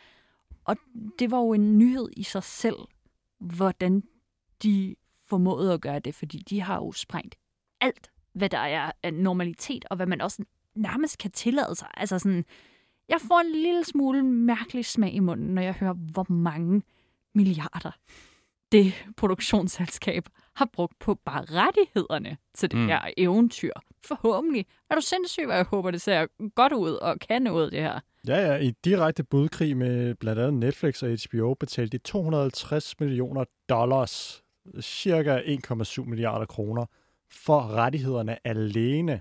[0.64, 0.76] Og
[1.18, 2.76] det var jo en nyhed i sig selv,
[3.40, 4.02] hvordan
[4.62, 4.96] de
[5.28, 7.36] formåede at gøre det, fordi de har jo sprængt
[7.80, 10.44] alt, hvad der er af normalitet, og hvad man også
[10.74, 11.88] nærmest kan tillade sig.
[11.94, 12.44] Altså sådan,
[13.08, 16.82] jeg får en lille smule mærkelig smag i munden, når jeg hører, hvor mange
[17.34, 17.90] milliarder
[18.72, 20.28] det produktionsselskab
[20.60, 22.86] har brugt på bare rettighederne til det mm.
[22.86, 23.72] Her eventyr.
[24.06, 24.66] Forhåbentlig.
[24.90, 28.00] Er du sindssyg, hvad jeg håber, det ser godt ud og kan noget, det her.
[28.26, 33.44] Ja, ja, i direkte budkrig med blandt andet Netflix og HBO betalte de 250 millioner
[33.68, 34.42] dollars,
[34.80, 36.86] cirka 1,7 milliarder kroner,
[37.30, 39.20] for rettighederne alene.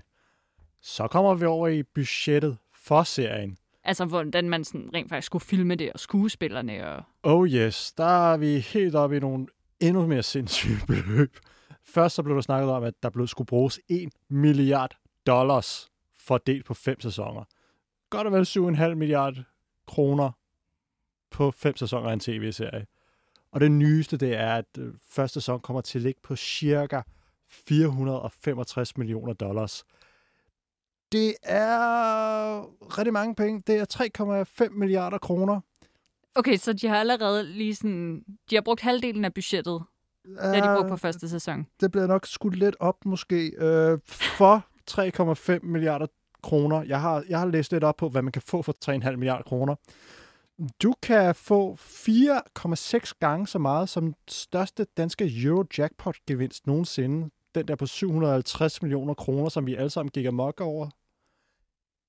[0.82, 3.56] Så kommer vi over i budgettet for serien.
[3.84, 7.02] Altså, hvordan man sådan rent faktisk skulle filme det, og skuespillerne, og...
[7.22, 9.46] Oh yes, der er vi helt oppe i nogle
[9.80, 11.36] endnu mere sindssyge beløb.
[11.84, 16.64] Først så blev der snakket om, at der blev skulle bruges 1 milliard dollars fordelt
[16.66, 17.44] på fem sæsoner.
[18.10, 19.36] Godt og vel 7,5 milliard
[19.86, 20.30] kroner
[21.30, 22.86] på fem sæsoner af en tv-serie.
[23.52, 27.02] Og det nyeste, det er, at øh, første sæson kommer til at ligge på cirka
[27.48, 29.84] 465 millioner dollars.
[31.12, 32.60] Det er
[32.98, 33.62] rigtig mange penge.
[33.66, 35.60] Det er 3,5 milliarder kroner.
[36.34, 38.24] Okay, så de har allerede lige sådan...
[38.50, 39.82] De har brugt halvdelen af budgettet,
[40.42, 41.66] da de brugte på første sæson.
[41.80, 46.06] det bliver nok skudt lidt op måske, øh, for 3,5 milliarder
[46.42, 46.82] kroner.
[46.82, 49.42] Jeg har, jeg har læst lidt op på, hvad man kan få for 3,5 milliarder
[49.42, 49.74] kroner.
[50.82, 57.30] Du kan få 4,6 gange så meget som den største danske Euro-jackpot-gevinst nogensinde.
[57.54, 60.88] Den der på 750 millioner kroner, som vi alle sammen gik amok over.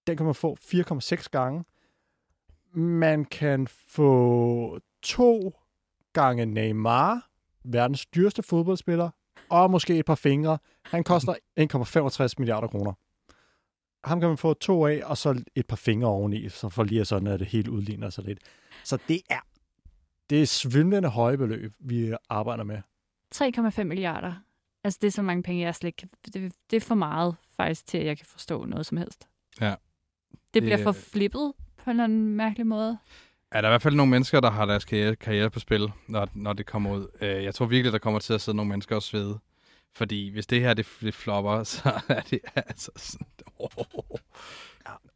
[0.07, 1.63] Den kan man få 4,6 gange.
[2.73, 5.53] Man kan få to
[6.13, 7.29] gange Neymar,
[7.63, 9.09] verdens dyreste fodboldspiller,
[9.49, 10.57] og måske et par fingre.
[10.85, 11.33] Han koster
[12.29, 12.93] 1,65 milliarder kroner.
[14.07, 17.05] Ham kan man få to af, og så et par fingre oveni, så for lige
[17.05, 18.39] sådan, at det helt udligner sig lidt.
[18.83, 19.39] Så det er,
[20.29, 22.81] det er svimlende høje beløb, vi arbejder med.
[23.35, 24.33] 3,5 milliarder.
[24.83, 26.09] Altså, det er så mange penge, jeg slet ikke kan...
[26.33, 29.27] Det, det er for meget, faktisk, til at jeg kan forstå noget som helst.
[29.61, 29.69] Ja.
[29.69, 29.77] Det,
[30.53, 32.97] Det- bliver for flippet på en eller anden mærkelig måde.
[33.51, 36.27] Er der i hvert fald nogle mennesker, der har deres karriere, karriere på spil, når,
[36.33, 37.07] når det kommer ud?
[37.21, 39.39] Øh, Jeg tror virkelig, der kommer til at sidde nogle mennesker og svede.
[39.95, 43.27] Fordi hvis det her det, det flopper, så er det altså sådan...
[43.59, 44.17] Oh.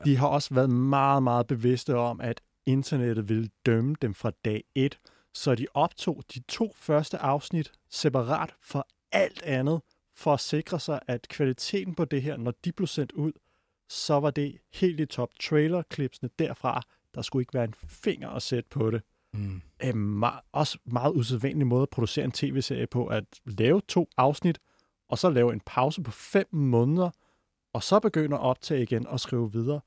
[0.06, 4.64] De har også været meget, meget bevidste om, at internettet ville dømme dem fra dag
[4.76, 5.00] 1,
[5.34, 9.82] så de optog de to første afsnit separat for alt andet,
[10.16, 13.32] for at sikre sig, at kvaliteten på det her, når de blev sendt ud,
[13.90, 15.30] så var det helt i top.
[15.40, 16.82] Trailerklipsene derfra,
[17.16, 19.02] der skulle ikke være en finger at sætte på det.
[19.34, 19.62] Mm.
[19.80, 24.60] er meget, også meget usædvanlig måde at producere en tv-serie på, at lave to afsnit,
[25.10, 27.10] og så lave en pause på fem måneder,
[27.74, 29.82] og så begynde at optage igen og skrive videre.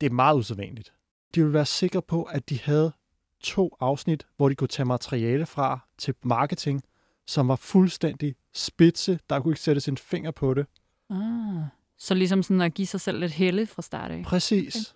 [0.00, 0.92] Det er meget usædvanligt.
[1.34, 2.92] De ville være sikre på, at de havde
[3.40, 6.82] to afsnit, hvor de kunne tage materiale fra til marketing,
[7.26, 9.18] som var fuldstændig spidse.
[9.30, 10.66] Der kunne ikke sættes en finger på det.
[11.10, 11.62] Ah.
[11.98, 14.22] Så ligesom sådan at give sig selv lidt helle fra start af.
[14.22, 14.94] Præcis.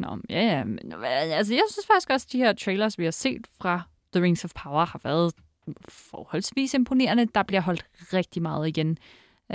[0.00, 0.64] Nå, ja, ja.
[0.64, 3.82] Men, øh, altså, jeg synes faktisk også, at de her trailers, vi har set fra
[4.12, 5.34] The Rings of Power, har været
[5.88, 7.26] forholdsvis imponerende.
[7.34, 8.98] Der bliver holdt rigtig meget igen.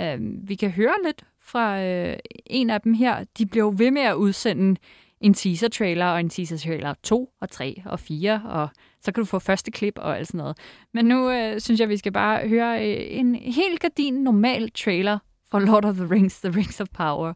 [0.00, 2.14] Uh, vi kan høre lidt fra uh,
[2.46, 3.24] en af dem her.
[3.38, 4.80] De bliver jo ved med at udsende
[5.20, 8.68] en teaser-trailer og en teaser-trailer 2 og 3 og 4, og
[9.00, 10.58] så kan du få første klip og alt sådan noget.
[10.92, 15.18] Men nu uh, synes jeg, vi skal bare høre uh, en helt gardin normal trailer
[15.50, 17.34] fra Lord of the Rings, The Rings of Power,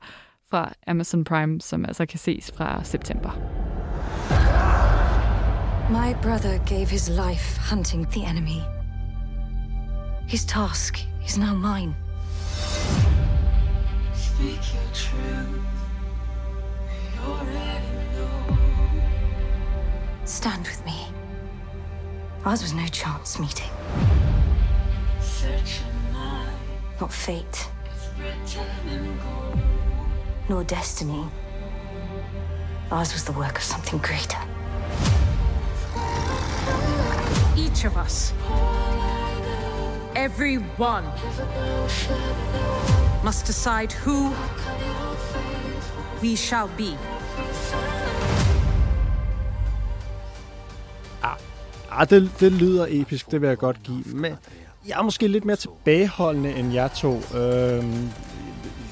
[0.51, 3.31] fra Amazon Prime, som altså kan ses fra september.
[5.91, 8.63] My brother gave his life hunting the enemy.
[10.29, 11.95] His task is now mine.
[14.15, 15.65] Speak your truth.
[17.15, 18.57] You already know.
[20.25, 21.13] Stand with me.
[22.45, 23.71] Ours was no chance meeting,
[25.21, 26.57] Search your mind.
[27.01, 27.69] not fate,
[28.23, 29.59] It's written in gold.
[30.49, 31.25] nor destiny.
[32.91, 34.39] Ours was the work of something greater.
[37.57, 38.33] Each of us,
[40.17, 41.05] every one,
[43.23, 44.33] must decide who
[46.21, 46.97] we shall be.
[51.93, 54.05] Ah, det, det lyder episk, det vil jeg godt give.
[54.05, 54.37] Men
[54.89, 57.13] jeg er måske lidt mere tilbageholdende end jeg to.
[57.15, 58.09] Øhm,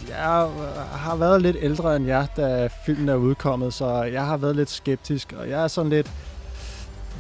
[0.09, 0.51] jeg
[0.93, 4.71] har været lidt ældre end jer, da filmen er udkommet, så jeg har været lidt
[4.71, 6.13] skeptisk, og jeg er sådan lidt...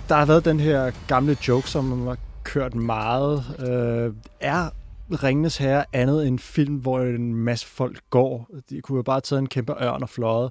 [0.08, 3.44] Der har været den her gamle joke, som har kørt meget.
[3.58, 4.70] Øh, er
[5.10, 8.50] Ringnes Herre andet end en film, hvor en masse folk går?
[8.70, 10.50] De kunne jo bare have taget en kæmpe ørn og fløjet,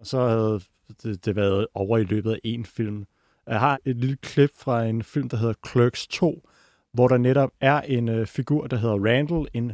[0.00, 0.60] og så havde
[1.02, 3.04] det, det været over i løbet af én film.
[3.46, 6.48] Jeg har et lille klip fra en film, der hedder Clerks 2,
[6.94, 9.72] hvor der netop er en øh, figur, der hedder Randall, en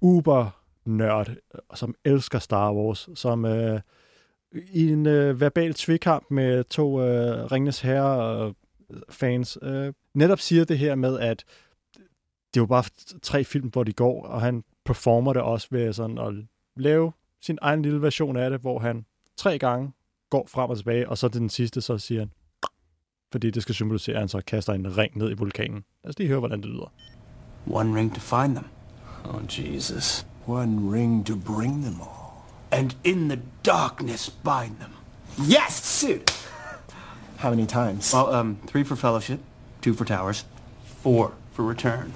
[0.00, 3.80] uber-nørd, øh, som elsker Star Wars, som øh,
[4.52, 10.78] i en øh, verbal tvikamp med to øh, Ringnes Herre-fans øh, øh, netop siger det
[10.78, 11.44] her med, at
[12.54, 12.84] det er jo bare
[13.22, 16.34] tre film, hvor de går, og han performer det også ved sådan at
[16.76, 19.04] lave sin egen lille version af det, hvor han
[19.36, 19.92] tre gange
[20.30, 22.30] går frem og tilbage, og så til den sidste, så siger han,
[23.34, 25.84] fordi det skal symbolisere, at han så kaster en ring ned i vulkanen.
[26.04, 26.92] Altså, lige høre, hvordan det lyder.
[27.66, 28.66] One ring to find them.
[29.24, 30.26] Oh, Jesus.
[30.46, 32.32] One ring to bring them all.
[32.70, 34.92] And in the darkness bind them.
[35.38, 36.30] Yes, suit!
[37.36, 38.14] How many times?
[38.14, 39.40] Well, um, three for fellowship,
[39.80, 40.44] two for towers,
[41.02, 42.12] four for return.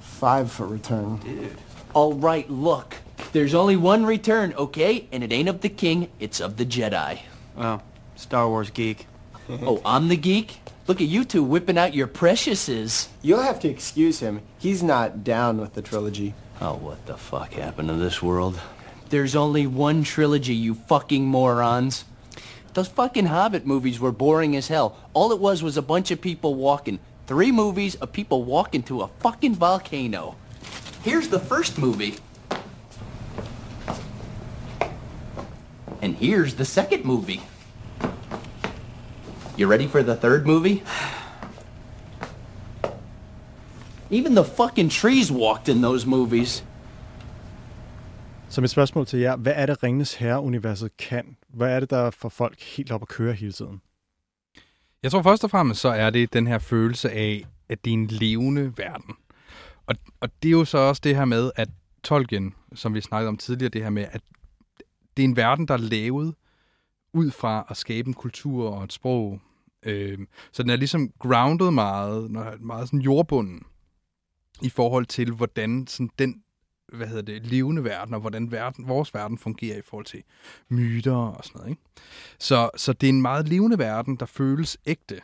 [0.00, 1.16] Five for return.
[1.16, 1.56] Dude.
[1.94, 2.96] All right, look.
[3.32, 5.08] There's only one return, okay?
[5.12, 7.18] And it ain't of the king, it's of the Jedi.
[7.56, 7.82] Well,
[8.16, 9.06] Star Wars geek.
[9.48, 9.68] Mm-hmm.
[9.68, 10.60] oh, I'm the geek?
[10.86, 13.08] Look at you two whipping out your preciouses.
[13.22, 14.40] You'll have to excuse him.
[14.58, 16.34] He's not down with the trilogy.
[16.60, 18.60] Oh, what the fuck happened to this world?
[19.08, 22.04] There's only one trilogy, you fucking morons.
[22.74, 24.98] Those fucking Hobbit movies were boring as hell.
[25.14, 26.98] All it was was a bunch of people walking.
[27.26, 30.36] Three movies of people walking to a fucking volcano.
[31.02, 32.16] Here's the first movie.
[36.02, 37.42] And here's the second movie.
[39.58, 40.82] You ready for the third movie?
[44.10, 46.64] Even the fucking trees walked in those movies.
[48.48, 51.36] Så mit spørgsmål til jer, hvad er det Ringenes Herre-universet kan?
[51.48, 53.80] Hvad er det, der får folk helt op at køre hele tiden?
[55.02, 57.94] Jeg tror først og fremmest, så er det den her følelse af, at det er
[57.94, 59.14] en levende verden.
[59.86, 61.68] Og, og det er jo så også det her med, at
[62.02, 64.20] Tolkien, som vi snakkede om tidligere, det her med, at
[65.16, 66.34] det er en verden, der er lavet
[67.14, 69.40] ud fra at skabe en kultur og et sprog.
[69.82, 70.18] Øh,
[70.52, 73.62] så den er ligesom grounded meget, meget sådan jordbunden
[74.62, 76.44] i forhold til, hvordan sådan den
[76.92, 80.22] hvad hedder det, levende verden, og hvordan verden, vores verden fungerer i forhold til
[80.68, 81.70] myter og sådan noget.
[81.70, 81.82] Ikke?
[82.38, 85.20] Så, så det er en meget levende verden, der føles ægte.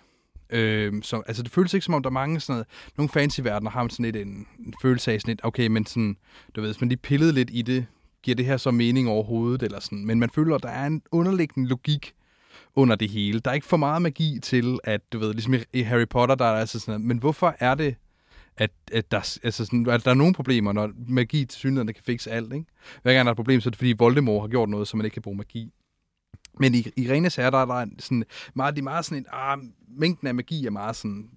[0.51, 3.41] Øh, så, altså det føles ikke som om, der er mange sådan noget, nogle fancy
[3.41, 6.17] verdener har man sådan lidt en, en følelse af sådan lidt, okay, men sådan,
[6.57, 7.87] du ved, hvis man lige pillede lidt i det,
[8.23, 10.07] giver det her så mening overhovedet, eller sådan.
[10.07, 12.15] Men man føler, at der er en underliggende logik
[12.75, 13.41] under det hele.
[13.41, 16.45] Der er ikke for meget magi til, at du ved, ligesom i Harry Potter, der
[16.45, 17.95] er altså sådan men hvorfor er det,
[18.57, 22.05] at, at, der, altså sådan, at der er nogle problemer, når magi til synligheden kan
[22.05, 22.53] fikse alt.
[22.53, 22.67] Ikke?
[23.03, 24.97] Hver gang der er et problem, så er det fordi Voldemort har gjort noget, så
[24.97, 25.73] man ikke kan bruge magi.
[26.59, 29.27] Men i, i Renes er der er der sådan meget, de er meget sådan en,
[29.33, 31.31] ah, mængden af magi er meget sådan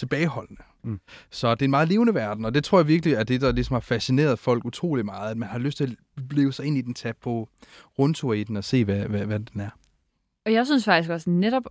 [0.00, 0.62] tilbageholdende.
[0.82, 1.00] Mm.
[1.30, 3.52] Så det er en meget levende verden, og det tror jeg virkelig er det, der
[3.52, 6.78] ligesom har fascineret folk utrolig meget, at man har lyst til at blive sig ind
[6.78, 7.48] i den, tage på
[7.98, 9.70] rundtur i den og se, hvad, hvad, hvad den er.
[10.46, 11.66] Og jeg synes faktisk også netop,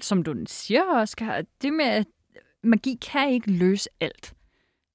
[0.00, 2.06] som du siger, Oscar, det med, at
[2.62, 4.34] magi kan ikke løse alt.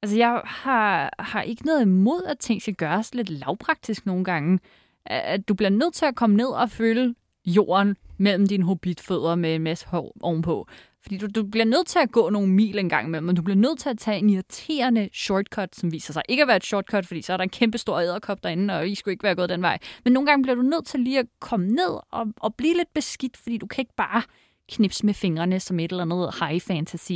[0.01, 4.59] Altså, jeg har, har ikke noget imod, at ting skal gøres lidt lavpraktisk nogle gange.
[5.05, 9.55] At du bliver nødt til at komme ned og føle jorden mellem dine hobbitfødder med
[9.55, 10.67] en masse hår ovenpå.
[11.05, 13.41] Fordi du, du bliver nødt til at gå nogle mil en gang imellem, men du
[13.41, 16.65] bliver nødt til at tage en irriterende shortcut, som viser sig ikke at være et
[16.65, 19.35] shortcut, fordi så er der en kæmpe stor æderkop derinde, og I skulle ikke være
[19.35, 19.77] gået den vej.
[20.03, 22.93] Men nogle gange bliver du nødt til lige at komme ned og, og blive lidt
[22.93, 24.21] beskidt, fordi du kan ikke bare
[24.69, 27.11] knipse med fingrene som et eller andet high fantasy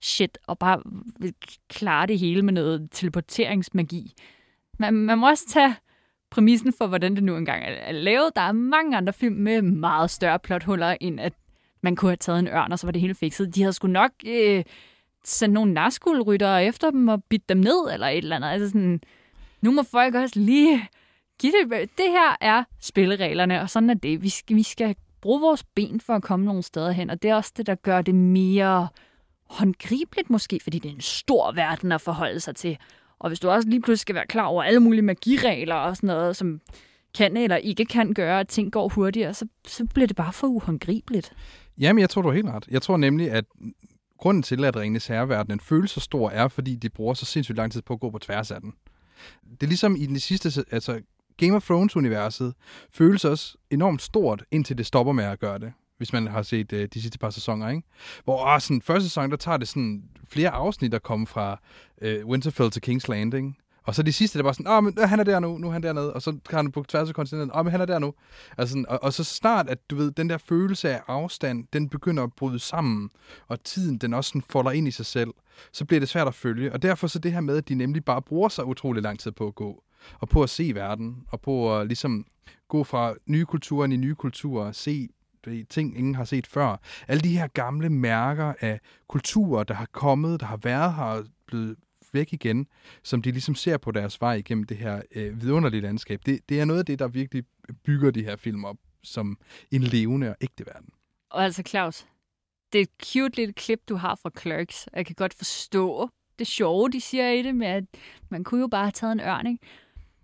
[0.00, 0.82] shit, og bare
[1.68, 4.12] klare det hele med noget teleporteringsmagi.
[4.78, 5.74] Man, man må også tage
[6.30, 8.36] præmissen for, hvordan det nu engang er lavet.
[8.36, 11.32] Der er mange andre film med meget større plothuller, end at
[11.82, 13.54] man kunne have taget en ørn, og så var det hele fikset.
[13.54, 14.64] De havde sgu nok øh,
[15.24, 18.48] sendt nogle narskulryttere efter dem og bidt dem ned, eller et eller andet.
[18.48, 19.00] Altså sådan,
[19.60, 20.88] nu må folk også lige
[21.40, 21.90] give det.
[21.98, 24.22] Det her er spillereglerne, og sådan er det.
[24.22, 27.30] Vi skal, vi skal bruge vores ben for at komme nogle steder hen, og det
[27.30, 28.88] er også det, der gør det mere
[29.50, 32.78] håndgribeligt måske, fordi det er en stor verden at forholde sig til.
[33.18, 36.06] Og hvis du også lige pludselig skal være klar over alle mulige magiregler og sådan
[36.06, 36.60] noget, som
[37.14, 40.46] kan eller ikke kan gøre, at ting går hurtigere, så, så bliver det bare for
[40.46, 41.32] uhåndgribeligt.
[41.78, 42.66] Jamen, jeg tror, du har helt ret.
[42.70, 43.44] Jeg tror nemlig, at
[44.18, 47.72] grunden til, at Ringenes Herreverdenen føles så stor, er, fordi de bruger så sindssygt lang
[47.72, 48.72] tid på at gå på tværs af den.
[49.50, 51.00] Det er ligesom i den sidste, altså
[51.36, 52.54] Game of Thrones-universet
[52.92, 56.72] føles også enormt stort, indtil det stopper med at gøre det hvis man har set
[56.72, 57.82] øh, de sidste par sæsoner, ikke?
[58.24, 61.60] Hvor åh, sådan, første sæson, der tager det sådan flere afsnit, at komme fra
[62.00, 63.56] øh, Winterfell til King's Landing.
[63.84, 65.68] Og så de sidste, der var sådan, åh, men øh, han er der nu, nu
[65.68, 66.12] er han dernede.
[66.12, 68.14] Og så kan han på tværs af kontinentet, åh, men han er der nu.
[68.58, 71.88] Altså, sådan, og, og, så snart, at du ved, den der følelse af afstand, den
[71.88, 73.10] begynder at bryde sammen,
[73.48, 75.30] og tiden, den også sådan folder ind i sig selv,
[75.72, 76.72] så bliver det svært at følge.
[76.72, 79.30] Og derfor så det her med, at de nemlig bare bruger sig utrolig lang tid
[79.32, 79.82] på at gå,
[80.20, 82.26] og på at se verden, og på at ligesom
[82.68, 85.08] gå fra nye kulturer ind i nye kulturer, se
[85.70, 86.76] ting, ingen har set før.
[87.08, 91.76] Alle de her gamle mærker af kulturer, der har kommet, der har været her, blevet
[92.12, 92.66] væk igen,
[93.02, 96.20] som de ligesom ser på deres vej igennem det her øh, vidunderlige landskab.
[96.26, 97.44] Det, det er noget af det, der virkelig
[97.84, 99.38] bygger de her film op som
[99.70, 100.88] en levende og ægte verden.
[101.30, 102.06] Og altså, Claus,
[102.72, 104.88] det er et cute lille klip, du har fra Clerks.
[104.92, 106.08] Jeg kan godt forstå
[106.38, 107.84] det sjove, de siger i det, med at
[108.28, 109.66] man kunne jo bare have taget en ørn, ikke?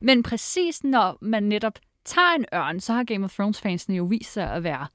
[0.01, 4.32] Men præcis når man netop tager en ørn, så har Game of Thrones-fansene jo vist
[4.32, 4.86] sig at være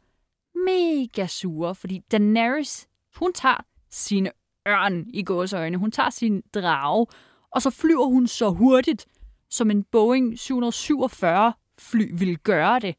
[0.56, 4.32] mega sure, fordi Daenerys, hun tager sine
[4.68, 7.08] ørn i gåsøjne, hun tager sin drage,
[7.52, 9.06] og så flyver hun så hurtigt,
[9.50, 12.96] som en Boeing 747 fly ville gøre det.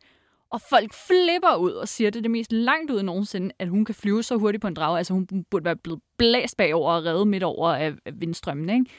[0.50, 3.68] Og folk flipper ud og siger, at det er det mest langt ud nogensinde, at
[3.68, 4.98] hun kan flyve så hurtigt på en drage.
[4.98, 8.90] Altså hun burde være blevet blæst bagover og reddet midt over af, af vindstrømmen, ikke?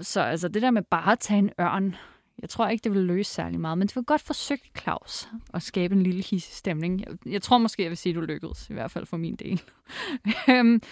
[0.00, 1.96] Så altså det der med bare at tage en ørn,
[2.42, 5.62] jeg tror ikke, det vil løse særlig meget, men det var godt forsøgt, Claus, at
[5.62, 7.00] skabe en lille hisse stemning.
[7.00, 9.36] Jeg, jeg tror måske, jeg vil sige, at du lykkedes, i hvert fald for min
[9.36, 9.62] del.
[10.50, 10.82] Øhm,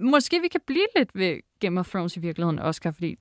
[0.00, 3.16] Måske vi kan blive lidt ved Game of Thrones i virkeligheden, Oscar, fordi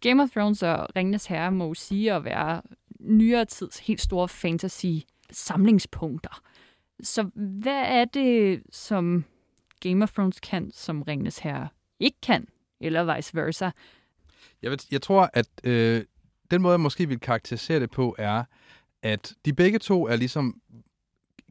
[0.00, 2.62] Game of Thrones og Ringenes Herre må sige at være
[3.00, 6.42] nyere tids helt store fantasy-samlingspunkter.
[7.02, 9.24] Så hvad er det, som
[9.80, 11.68] Game of Thrones kan, som Ringenes Herre
[12.00, 12.48] ikke kan,
[12.80, 13.70] eller vice versa?
[14.62, 16.04] Jeg, ved, jeg tror, at øh,
[16.50, 18.44] den måde, jeg måske vil karakterisere det på, er,
[19.02, 20.60] at de begge to er ligesom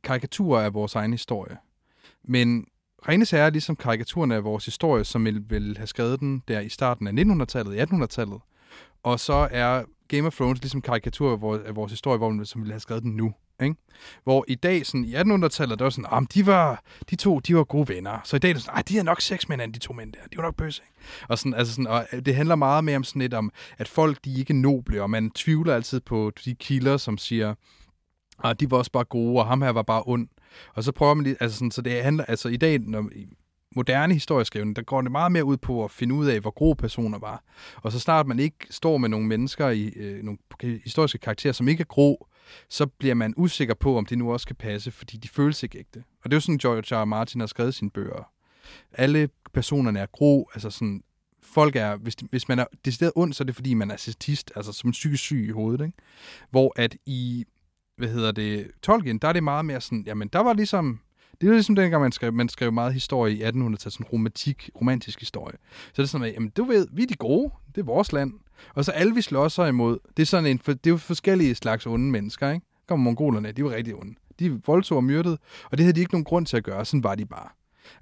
[0.04, 1.58] karikaturer af vores egen historie.
[2.24, 2.68] Men
[3.08, 6.60] rene sager, er ligesom karikaturen af vores historie, som vil, vil have skrevet den der
[6.60, 8.40] i starten af 1900-tallet, i 1800-tallet.
[9.04, 12.46] Og så er Game of Thrones ligesom karikatur af vores, af vores historie, hvor man
[12.46, 13.34] som ville have skrevet den nu.
[13.62, 13.76] Ikke?
[14.24, 17.56] Hvor i dag, sådan, i 1800-tallet, der var sådan, ah, de, var, de to, de
[17.56, 18.20] var gode venner.
[18.24, 20.20] Så i dag er det sådan, de er nok seks mænd, de to mænd der.
[20.32, 20.82] De var nok bøsse.
[20.84, 21.26] Ikke?
[21.30, 24.26] Og, sådan, altså sådan, og det handler meget mere om sådan lidt om, at folk,
[24.26, 27.56] de er ikke noble, og man tvivler altid på de kilder, som siger,
[28.44, 30.28] ah, de var også bare gode, og ham her var bare ond.
[30.74, 33.28] Og så prøver man lige, altså sådan, så det handler, altså i dag, når, i
[33.76, 36.76] moderne historieskrivning, der går det meget mere ud på at finde ud af, hvor gode
[36.76, 37.44] personer var.
[37.76, 40.40] Og så snart man ikke står med nogle mennesker i øh, nogle
[40.84, 42.28] historiske karakterer, som ikke er grå,
[42.70, 45.80] så bliver man usikker på, om det nu også kan passe, fordi de føles ikke
[45.80, 46.04] ægte.
[46.24, 47.02] Og det er jo sådan, George R.
[47.02, 47.06] R.
[47.06, 48.32] Martin har skrevet sine bøger.
[48.94, 51.04] Alle personerne er grå, altså sådan,
[51.42, 53.96] folk er, hvis, de, hvis man er decideret ond, så er det fordi, man er
[53.98, 55.98] statist, altså som psykisk syg i hovedet, ikke?
[56.50, 57.46] Hvor at i,
[58.00, 61.00] hvad hedder det, Tolkien, der er det meget mere sådan, jamen der var ligesom,
[61.42, 65.20] det er ligesom dengang, man skrev, man skrev meget historie i 1800-tallet, sådan romantik, romantisk
[65.20, 65.56] historie.
[65.88, 68.12] Så det er sådan, at, jamen du ved, vi er de gode, det er vores
[68.12, 68.34] land.
[68.76, 71.56] Og så alle vi slår sig imod, det er sådan en, det er jo forskellige
[71.56, 72.66] slags onde mennesker, ikke?
[72.88, 74.16] Kommer mongolerne, de var rigtig onde.
[74.40, 75.38] De voldtog og myrdede,
[75.72, 77.50] og det havde de ikke nogen grund til at gøre, sådan var de bare.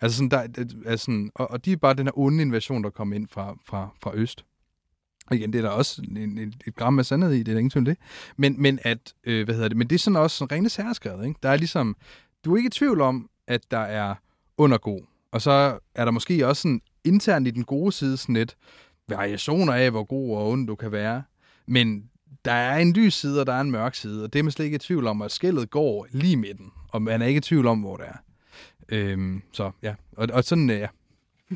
[0.02, 2.90] Altså sådan, der, altså sådan, og, og de er bare den her onde invasion, der
[2.90, 4.46] kom ind fra, fra, fra øst.
[5.28, 7.54] Og igen, det er der også en, et, et gram af sandhed i, det er
[7.54, 7.98] der ingen tvivl det.
[8.38, 11.28] Men, men, at, øh, hvad hedder det, men det er sådan også sådan rene særskrevet,
[11.28, 11.40] ikke?
[11.44, 11.96] Der er ligesom,
[12.46, 14.16] du er ikke i tvivl om, at der er
[14.58, 15.02] undergod.
[15.32, 18.58] Og så er der måske også sådan internt i den gode side sådan lidt
[19.08, 21.24] variationer af, hvor god og ond du kan være.
[21.66, 22.10] Men
[22.46, 24.52] der er en lys side, og der er en mørk side, og det er man
[24.52, 27.42] slet ikke i tvivl om, at skældet går lige midten, og man er ikke i
[27.42, 28.18] tvivl om, hvor det er.
[28.90, 30.88] Øhm, så ja, og, og sådan, øh, ja.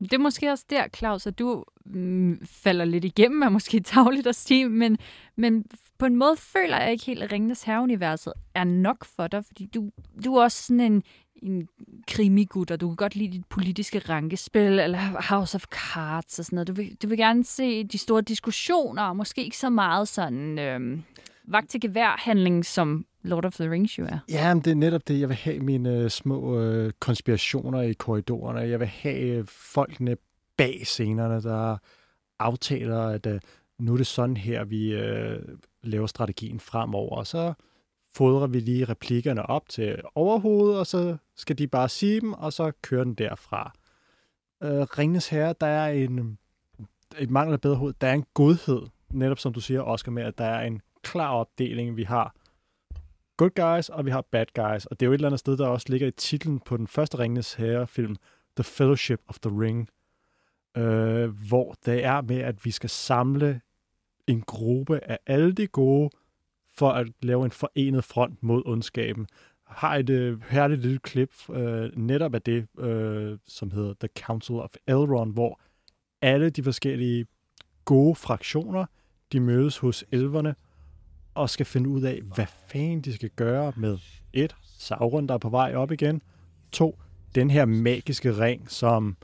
[0.00, 4.26] Det er måske også der, Claus, at du mm, falder lidt igennem, er måske tavligt
[4.26, 4.98] at sige, men,
[5.36, 5.64] men
[5.98, 9.66] på en måde føler jeg ikke helt, at Ringenes Herre-universet er nok for dig, fordi
[9.66, 9.90] du,
[10.24, 11.02] du er også sådan en,
[11.42, 11.68] en
[12.06, 14.98] krimigud, og du kan godt lide dit politiske rankespil, eller
[15.28, 16.68] House of Cards og sådan noget.
[16.68, 20.58] Du vil, du vil gerne se de store diskussioner, og måske ikke så meget sådan
[20.58, 21.02] øhm,
[21.44, 24.18] vagt til gevær-handling, som Lord of the Rings jo er.
[24.28, 25.20] Ja, men det er netop det.
[25.20, 28.60] Jeg vil have mine øh, små øh, konspirationer i korridorerne.
[28.60, 30.16] Jeg vil have øh, folkene
[30.56, 31.76] bag scenerne, der
[32.38, 33.40] aftaler, at øh,
[33.78, 35.42] nu er det sådan her, vi øh,
[35.82, 37.16] laver strategien fremover.
[37.16, 37.52] Og så
[38.14, 42.52] fodrer vi lige replikkerne op til overhovedet, og så skal de bare sige dem, og
[42.52, 43.72] så kører den derfra.
[44.62, 46.38] Øh, Ringnes Herre, der er en,
[47.18, 50.22] et mangel af bedre hoved, der er en godhed, netop som du siger, Oscar, med,
[50.22, 51.96] at der er en klar opdeling.
[51.96, 52.34] Vi har
[53.40, 54.86] good guys, og vi har bad guys.
[54.86, 56.86] Og det er jo et eller andet sted, der også ligger i titlen på den
[56.86, 58.16] første Ringnes Herre-film,
[58.56, 59.88] The Fellowship of the Ring,
[60.76, 63.60] øh, hvor det er med, at vi skal samle
[64.26, 66.10] en gruppe af alle de gode,
[66.74, 69.26] for at lave en forenet front mod ondskaben.
[69.66, 74.54] Har et øh, herligt lille klip øh, netop af det, øh, som hedder The Council
[74.54, 75.60] of Elrond, hvor
[76.22, 77.26] alle de forskellige
[77.84, 78.86] gode fraktioner,
[79.32, 80.54] de mødes hos elverne,
[81.34, 83.98] og skal finde ud af, hvad fanden de skal gøre med
[84.32, 86.22] et, Sauron, der er på vej op igen,
[86.72, 86.98] to,
[87.34, 89.16] den her magiske ring, som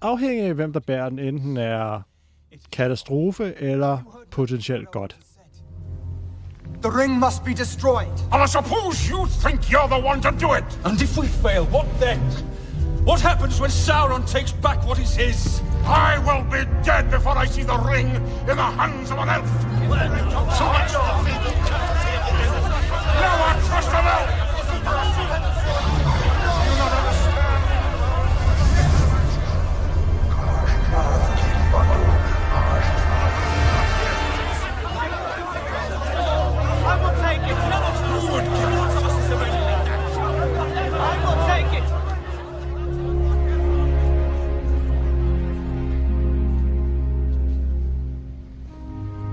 [0.00, 2.00] afhængig af, hvem der bærer den, enten er
[2.72, 5.16] katastrofe eller potentielt godt.
[6.82, 8.14] The ring must be destroyed.
[8.32, 10.64] And I suppose you think you're the one to do it.
[10.84, 12.20] And if we fail, what then?
[13.04, 15.60] What happens when Sauron takes back what is his?
[15.84, 19.48] I will be dead before I see the ring in the hands of an elf.
[20.58, 20.92] So much.
[23.22, 24.47] No one trust an elf.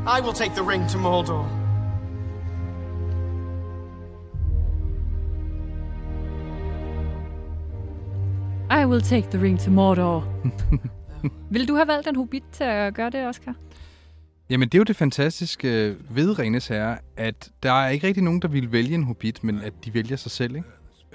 [0.08, 1.46] I will take the ring to Mordor.
[8.70, 10.24] I will take the ring to Mordor.
[11.54, 13.56] Vil du have valgt en hobbit til at gøre det, Oscar?
[14.50, 18.42] Jamen, det er jo det fantastiske ved Ringes Herre, at der er ikke rigtig nogen,
[18.42, 20.68] der vil vælge en hobbit, men at de vælger sig selv, ikke?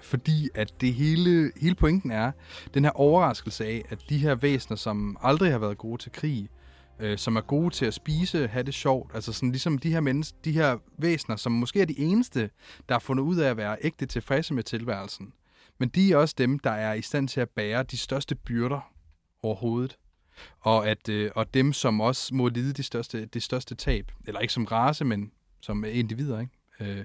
[0.03, 2.32] Fordi at det hele, hele pointen er
[2.74, 6.49] den her overraskelse af, at de her væsener, som aldrig har været gode til krig,
[7.01, 10.01] øh, som er gode til at spise, have det sjovt, altså sådan ligesom de her
[10.01, 12.51] mennesker, de her væsener, som måske er de eneste,
[12.88, 15.32] der har fundet ud af at være ægte tilfredse med tilværelsen.
[15.78, 18.92] Men de er også dem, der er i stand til at bære de største byrder
[19.42, 19.98] overhovedet.
[20.61, 24.40] Og, at, øh, og dem, som også må lide de største, det største tab, eller
[24.40, 26.53] ikke som race, men som individer, ikke?
[26.80, 27.05] Øh,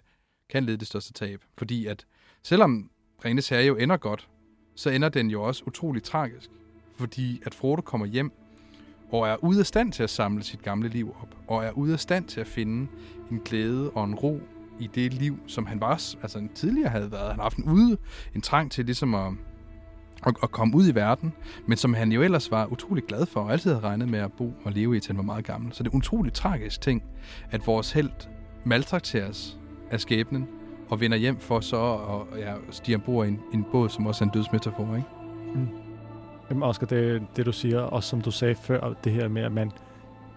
[0.49, 1.41] kan lide det største tab.
[1.57, 2.05] Fordi at
[2.43, 2.89] selvom
[3.25, 4.29] Ringens Herre jo ender godt,
[4.75, 6.49] så ender den jo også utrolig tragisk.
[6.95, 8.31] Fordi at Frodo kommer hjem
[9.11, 11.93] og er ude af stand til at samle sit gamle liv op, og er ude
[11.93, 12.87] af stand til at finde
[13.31, 14.41] en glæde og en ro
[14.79, 15.91] i det liv, som han var,
[16.21, 17.29] altså tidligere havde været.
[17.29, 17.97] Han har haft en ude,
[18.35, 19.31] en trang til ligesom at,
[20.25, 21.33] at, at komme ud i verden,
[21.67, 24.33] men som han jo ellers var utrolig glad for, og altid havde regnet med at
[24.33, 25.73] bo og leve i, til han var meget gammel.
[25.73, 27.03] Så det er utrolig tragisk ting,
[27.51, 28.09] at vores held
[28.63, 29.59] maltrakteres
[29.91, 30.47] af skæbnen,
[30.89, 34.23] og vender hjem for så at ja, stige ombord i en, en båd, som også
[34.23, 35.09] er en dødsmetafor, ikke?
[35.55, 35.84] Mm.
[36.49, 39.51] Jamen Oscar, det, det du siger, og som du sagde før, det her med, at
[39.51, 39.71] man,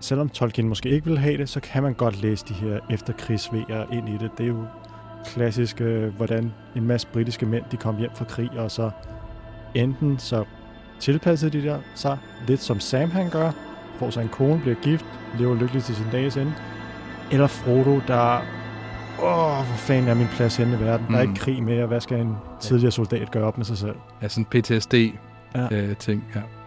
[0.00, 3.92] selvom Tolkien måske ikke vil have det, så kan man godt læse de her efterkrigsvejer
[3.92, 4.30] ind i det.
[4.38, 4.64] Det er jo
[5.24, 8.90] klassisk, øh, hvordan en masse britiske mænd, de kom hjem fra krig, og så
[9.74, 10.44] enten så
[11.00, 13.50] tilpassede de der sig lidt som Sam han gør,
[13.98, 15.04] får sig en kone, bliver gift,
[15.38, 16.54] lever lykkeligt til sin dages ende,
[17.32, 18.40] eller Frodo, der
[19.22, 21.06] åh, hvor fanden er min plads henne i verden?
[21.06, 21.12] Mm.
[21.12, 21.86] Der er ikke krig mere.
[21.86, 23.96] Hvad skal en tidligere soldat gøre op med sig selv?
[24.22, 25.20] Ja, sådan PTSD-ting,
[25.54, 25.68] ja.
[25.72, 26.57] øh, ting, ja.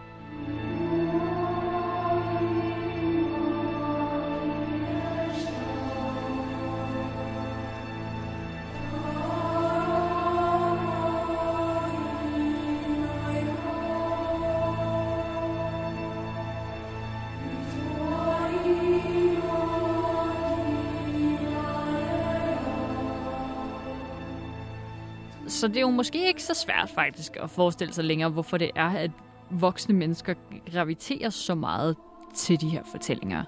[25.62, 28.70] Så det er jo måske ikke så svært faktisk at forestille sig længere, hvorfor det
[28.74, 29.10] er, at
[29.50, 30.34] voksne mennesker
[30.72, 31.96] graviterer så meget
[32.34, 33.44] til de her fortællinger.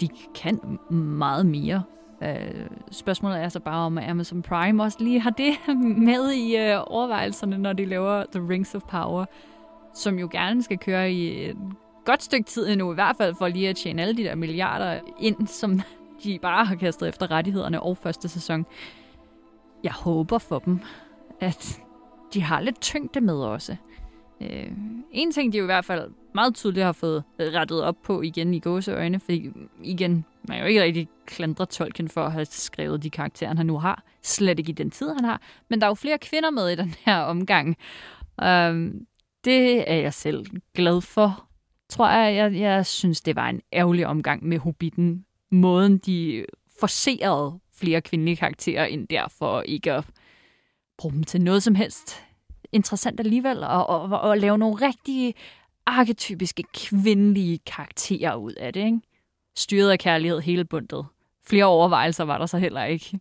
[0.00, 1.82] De kan meget mere.
[2.20, 5.52] Uh, spørgsmålet er så bare, om Amazon Prime også lige har det
[6.08, 9.24] med i øh, overvejelserne, når de laver The Rings of Power,
[9.94, 11.56] som jo gerne skal køre i et
[12.04, 15.00] godt stykke tid endnu, i hvert fald for lige at tjene alle de der milliarder
[15.20, 15.80] ind, som
[16.24, 18.66] de bare har kastet efter rettighederne og første sæson.
[19.84, 20.80] Jeg håber for dem,
[21.40, 21.80] at
[22.34, 23.76] de har lidt tyngde med også.
[24.40, 24.72] Øh,
[25.10, 28.54] en ting, de jo i hvert fald meget tydeligt har fået rettet op på igen
[28.54, 29.50] i gåseøjne, fordi
[29.82, 33.66] igen, man er jo ikke rigtig klandre Tolkien for at have skrevet de karakterer, han
[33.66, 34.04] nu har.
[34.22, 35.42] Slet ikke i den tid, han har.
[35.70, 37.76] Men der er jo flere kvinder med i den her omgang.
[38.42, 38.94] Øh,
[39.44, 41.44] det er jeg selv glad for.
[41.88, 45.24] Tror jeg, jeg, jeg synes, det var en ærgerlig omgang med Hobbiten.
[45.50, 46.44] Måden, de
[46.80, 50.04] forserede flere kvindelige karakterer ind der, for ikke at
[50.98, 52.24] bruge dem til noget som helst
[52.72, 55.34] interessant alligevel, og, og, og, og lave nogle rigtige
[55.86, 58.84] arketypiske kvindelige karakterer ud af det.
[58.84, 59.00] Ikke?
[59.56, 61.06] Styret af kærlighed hele bundet.
[61.46, 63.20] Flere overvejelser var der så heller ikke.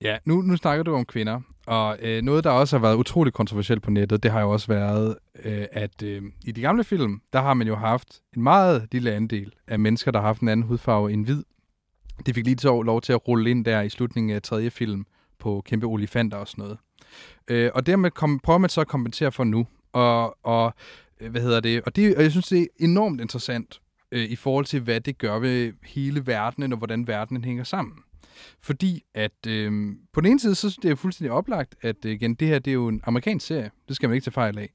[0.00, 3.34] Ja, nu, nu snakker du om kvinder, og øh, noget, der også har været utroligt
[3.34, 7.20] kontroversielt på nettet, det har jo også været, øh, at øh, i de gamle film,
[7.32, 10.48] der har man jo haft en meget lille andel af mennesker, der har haft en
[10.48, 11.42] anden hudfarve end hvid.
[12.26, 15.06] De fik lige så lov til at rulle ind der i slutningen af tredje film
[15.38, 16.78] på kæmpe olifanter og sådan noget.
[17.48, 19.66] Øh, og dermed kom, prøver man så at kompensere for nu.
[19.92, 20.74] Og, og
[21.20, 21.82] øh, hvad hedder det?
[21.82, 23.80] Og, det, og jeg synes, det er enormt interessant
[24.12, 27.94] øh, i forhold til, hvad det gør ved hele verdenen, og hvordan verdenen hænger sammen.
[28.62, 32.12] Fordi at øh, på den ene side, så det er det fuldstændig oplagt, at øh,
[32.12, 33.70] igen, det her det er jo en amerikansk serie.
[33.88, 34.70] Det skal man ikke tage fejl af.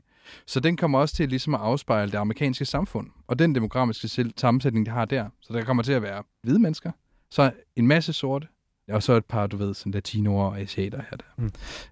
[0.47, 4.86] Så den kommer også til ligesom at afspejle det amerikanske samfund, og den demografiske sammensætning,
[4.86, 5.29] de har der.
[5.41, 6.91] Så der kommer til at være hvide mennesker,
[7.32, 8.47] så en masse sorte,
[8.93, 11.25] og så et par, du ved, sådan latinoer og asiater her der.
[11.37, 11.51] Mm.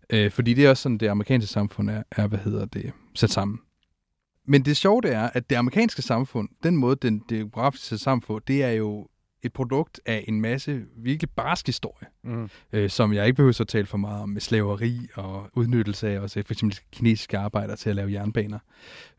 [0.10, 3.30] Øh, fordi det er også sådan, det amerikanske samfund er, er, hvad hedder det, sat
[3.30, 3.60] sammen.
[4.46, 8.64] Men det sjove det er, at det amerikanske samfund, den måde, den demografiske samfund, det
[8.64, 9.08] er jo
[9.44, 12.50] et produkt af en masse virkelig barsk historie, mm.
[12.74, 16.20] øh, som jeg ikke behøver at tale for meget om, med slaveri og udnyttelse af
[16.20, 18.60] også for eksempel kinesiske arbejdere til at lave jernbaner.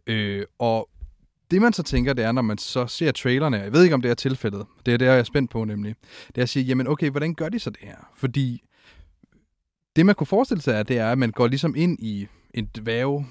[0.06, 0.88] Øh, og
[1.50, 4.02] det man så tænker, det er, når man så ser trailerne, jeg ved ikke, om
[4.02, 5.94] det er tilfældet, det er det, jeg er spændt på nemlig,
[6.26, 7.96] det er at sige, jamen okay, hvordan gør de så det her?
[8.16, 8.62] Fordi
[9.96, 12.68] det, man kunne forestille sig, er, det er, at man går ligesom ind i en
[12.76, 13.26] dværg,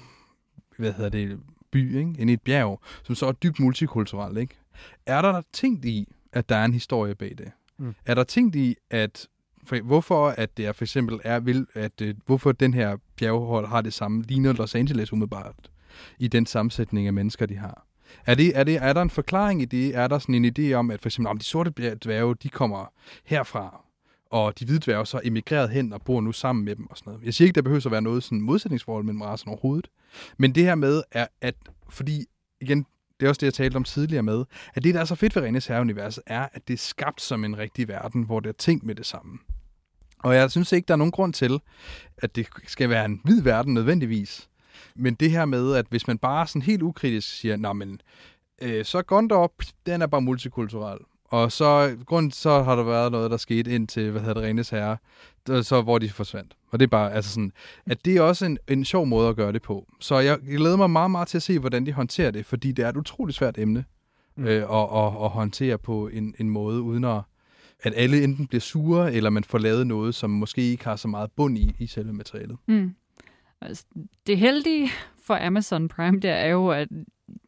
[0.78, 1.40] hvad hedder det,
[1.70, 2.14] by, ikke?
[2.18, 4.38] ind i et bjerg, som så er dybt multikulturelt.
[4.38, 4.58] Ikke?
[5.06, 7.50] Er der ting i, at der er en historie bag det?
[7.78, 7.94] Mm.
[8.06, 9.26] Er der tænkt i, at
[9.64, 13.66] for, hvorfor at det er for eksempel er, vil, at, øh, hvorfor den her bjerghold
[13.66, 15.70] har det samme, ligner Los Angeles umiddelbart,
[16.18, 17.86] i den sammensætning af mennesker, de har?
[18.26, 19.96] Er, det, er, det, er der en forklaring i det?
[19.96, 22.92] Er der sådan en idé om, at for eksempel om de sorte dværge, de kommer
[23.24, 23.84] herfra,
[24.30, 27.10] og de hvide dværge så emigreret hen og bor nu sammen med dem og sådan
[27.10, 27.26] noget.
[27.26, 29.88] Jeg siger ikke, der behøver at være noget sådan modsætningsforhold mellem racerne overhovedet.
[30.38, 31.54] Men det her med, er, at
[31.88, 32.24] fordi,
[32.60, 32.86] igen,
[33.20, 34.44] det er også det, jeg talte om tidligere med,
[34.74, 37.44] at det, der er så fedt ved Renes univers er, at det er skabt som
[37.44, 39.38] en rigtig verden, hvor det er tænkt med det samme.
[40.18, 41.60] Og jeg synes ikke, der er nogen grund til,
[42.18, 44.49] at det skal være en hvid verden nødvendigvis.
[44.96, 48.00] Men det her med, at hvis man bare sådan helt ukritisk siger, nej, men
[48.62, 49.52] øh, så Gondor,
[49.86, 50.98] den er bare multikulturel.
[51.24, 54.42] Og så, grund, så har der været noget, der skete ind til, hvad hedder det,
[54.42, 54.96] Rennes Herre,
[55.62, 56.56] så, hvor de forsvandt.
[56.70, 57.52] Og det er bare, altså sådan,
[57.86, 59.86] at det er også en, en sjov måde at gøre det på.
[60.00, 62.84] Så jeg glæder mig meget, meget til at se, hvordan de håndterer det, fordi det
[62.84, 63.84] er et utroligt svært emne
[64.36, 64.44] mm.
[64.44, 67.22] øh, at, at, at håndtere på en, en måde, uden at,
[67.82, 71.08] at alle enten bliver sure, eller man får lavet noget, som måske ikke har så
[71.08, 72.56] meget bund i, i selve materialet.
[72.66, 72.94] Mm.
[73.62, 73.84] Altså,
[74.26, 74.90] det heldige
[75.22, 76.88] for Amazon Prime, det er jo, at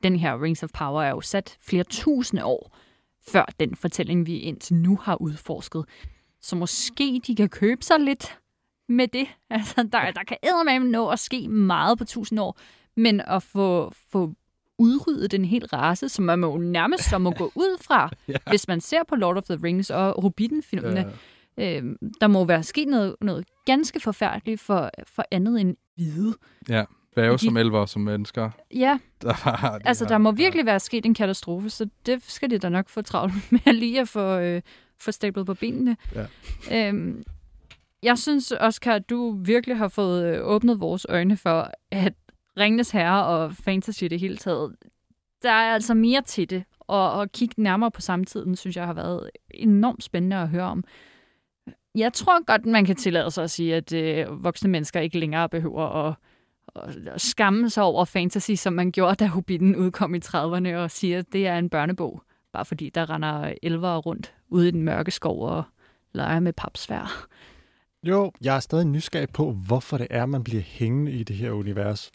[0.03, 2.77] den her Rings of Power er jo sat flere tusinde år
[3.29, 5.85] før den fortælling, vi indtil nu har udforsket.
[6.41, 8.39] Så måske de kan købe sig lidt
[8.89, 9.27] med det.
[9.51, 12.59] Altså, der, der kan eddermame nå at ske meget på tusind år,
[12.97, 14.33] men at få, få
[14.79, 18.37] udryddet den helt race, som man jo nærmest så må gå ud fra, ja.
[18.47, 21.13] hvis man ser på Lord of the Rings og Hobbiten-filmene.
[21.57, 21.81] Ja.
[21.81, 26.35] Øh, der må være sket noget, noget ganske forfærdeligt for, for andet end hvide.
[26.69, 26.85] Ja,
[27.15, 28.51] dværge De- som elver som mennesker.
[28.75, 32.51] Ja, Der har de altså der må virkelig være sket en katastrofe, så det skal
[32.51, 34.63] de da nok få travlt med lige at få, øh,
[35.01, 35.97] få stablet på benene.
[36.15, 36.89] Ja.
[36.89, 37.23] Øhm,
[38.03, 42.15] jeg synes, Oscar, at du virkelig har fået øh, åbnet vores øjne for, at
[42.59, 44.77] Ringnes Herre og fantasy det hele taget,
[45.43, 46.65] der er altså mere til det.
[46.81, 50.85] Og at kigge nærmere på samtiden, synes jeg har været enormt spændende at høre om.
[51.95, 55.49] Jeg tror godt, man kan tillade sig at sige, at øh, voksne mennesker ikke længere
[55.49, 56.15] behøver at,
[56.77, 61.19] at, skamme sig over fantasy, som man gjorde, da Hobbiten udkom i 30'erne, og siger,
[61.19, 62.23] at det er en børnebog.
[62.53, 65.63] Bare fordi der render elvere rundt ude i den mørke skov og
[66.13, 67.29] leger med papsvær.
[68.03, 71.51] Jo, jeg er stadig nysgerrig på, hvorfor det er, man bliver hængende i det her
[71.51, 72.11] univers.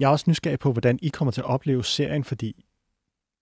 [0.00, 2.64] Jeg er også nysgerrig på, hvordan I kommer til at opleve serien, fordi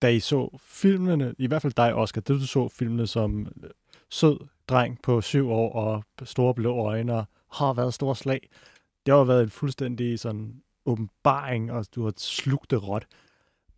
[0.01, 3.69] da I så filmene, i hvert fald dig, Oscar, det du så filmene som øh,
[4.09, 4.39] sød
[4.69, 8.49] dreng på syv år og store blå øjne og har været stor slag.
[9.05, 13.07] Det har været en fuldstændig sådan åbenbaring, og du har slugt det råt.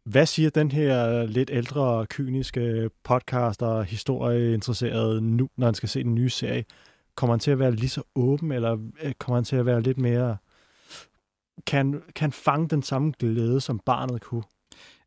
[0.04, 6.16] Hvad siger den her lidt ældre, kyniske podcaster, historieinteresserede nu, når han skal se den
[6.16, 6.66] nye serie?
[7.16, 9.82] Kommer han til at være lige så åben, eller øh, kommer han til at være
[9.82, 10.38] lidt mere...
[11.68, 14.44] Kan, kan fange den samme glæde, som barnet kunne?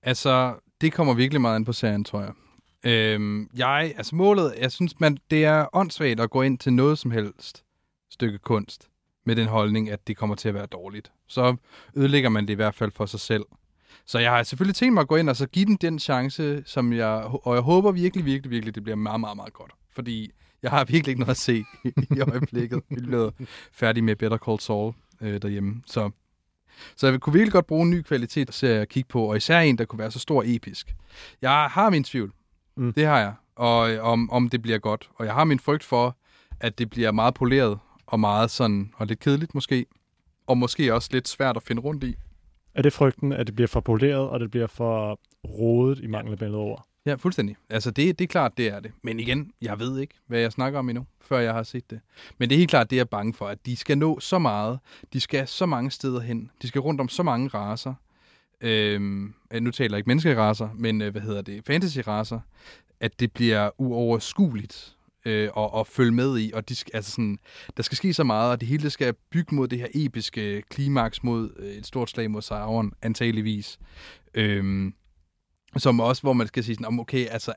[0.03, 2.33] Altså, det kommer virkelig meget ind på serien, tror jeg.
[2.87, 6.99] Øhm, jeg, altså målet, jeg synes, man, det er åndssvagt at gå ind til noget
[6.99, 7.65] som helst
[8.11, 8.89] stykke kunst
[9.27, 11.13] med den holdning, at det kommer til at være dårligt.
[11.27, 11.57] Så
[11.97, 13.45] ødelægger man det i hvert fald for sig selv.
[14.07, 16.63] Så jeg har selvfølgelig tænkt mig at gå ind og så give den den chance,
[16.67, 19.73] som jeg, og jeg håber virkelig, virkelig, virkelig, det bliver meget, meget, meget godt.
[19.95, 20.31] Fordi
[20.63, 21.65] jeg har virkelig ikke noget at se
[21.97, 22.83] i øjeblikket.
[22.91, 23.35] Vi er blevet
[23.73, 25.83] færdige med Better Call Saul øh, derhjemme.
[25.87, 26.11] Så,
[26.97, 29.61] så jeg kunne virkelig godt bruge en ny kvalitet at at kigge på, og især
[29.61, 30.95] en, der kunne være så stor og episk.
[31.43, 32.33] Jeg har min tvivl.
[32.77, 32.93] Mm.
[32.93, 33.35] Det har jeg.
[33.57, 35.11] Og om, om det bliver godt.
[35.15, 36.17] Og jeg har min frygt for,
[36.61, 39.87] at det bliver meget poleret og meget sådan, og lidt kedeligt måske.
[40.47, 42.17] Og måske også lidt svært at finde rundt i.
[42.75, 46.33] Er det frygten, at det bliver for poleret, og det bliver for rodet i mangel
[46.33, 46.87] af bedre ord?
[47.07, 47.57] Ja, fuldstændig.
[47.71, 48.93] Altså, det, det er klart, det er det.
[49.03, 52.01] Men igen, jeg ved ikke, hvad jeg snakker om endnu, før jeg har set det.
[52.39, 54.39] Men det er helt klart, det jeg er bange for, at de skal nå så
[54.39, 54.79] meget.
[55.13, 56.51] De skal så mange steder hen.
[56.63, 57.95] De skal rundt om så mange raser.
[58.61, 62.41] Øhm, øh, nu taler jeg ikke menneskeraser, men øh, hvad hedder det, fantasy-raser,
[63.01, 67.39] at det bliver uoverskueligt øh, at, at følge med i, og de skal, altså sådan,
[67.77, 71.23] der skal ske så meget, og det hele skal bygge mod det her episke klimaks
[71.23, 73.79] mod øh, et stort slag mod Sauron, antageligvis.
[74.35, 74.95] Øhm,
[75.77, 77.53] som også, hvor man skal sige sådan, "Om, okay, altså,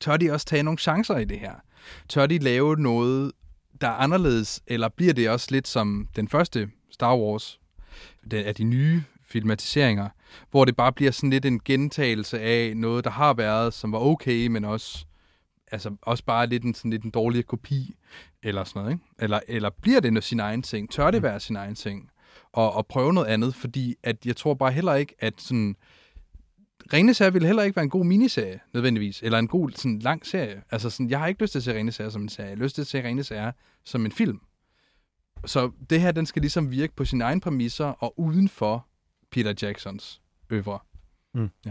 [0.00, 1.54] tør de også tage nogle chancer i det her?
[2.08, 3.32] Tør de lave noget,
[3.80, 7.60] der er anderledes, eller bliver det også lidt som den første Star Wars,
[8.30, 9.02] den, af de nye
[9.32, 10.08] filmatiseringer,
[10.50, 13.98] hvor det bare bliver sådan lidt en gentagelse af noget, der har været, som var
[13.98, 15.04] okay, men også,
[15.72, 17.94] altså, også bare lidt en, sådan lidt en dårlig kopi,
[18.42, 19.04] eller sådan noget, ikke?
[19.18, 20.90] Eller, eller bliver det noget sin egen ting?
[20.90, 22.10] Tør det være sin egen ting?
[22.52, 25.76] Og, og prøve noget andet, fordi at jeg tror bare heller ikke, at sådan,
[26.90, 30.62] Herre ville heller ikke være en god miniserie, nødvendigvis, eller en god sådan, lang serie.
[30.70, 32.48] Altså, sådan, jeg har ikke lyst til at se Herre som en serie.
[32.48, 33.02] Jeg har lyst til at se
[33.34, 33.52] Herre
[33.84, 34.40] som en film.
[35.46, 38.86] Så det her, den skal ligesom virke på sine egne præmisser og uden for
[39.32, 40.78] Peter Jacksons øvre.
[41.34, 41.50] Mm.
[41.66, 41.70] Ja.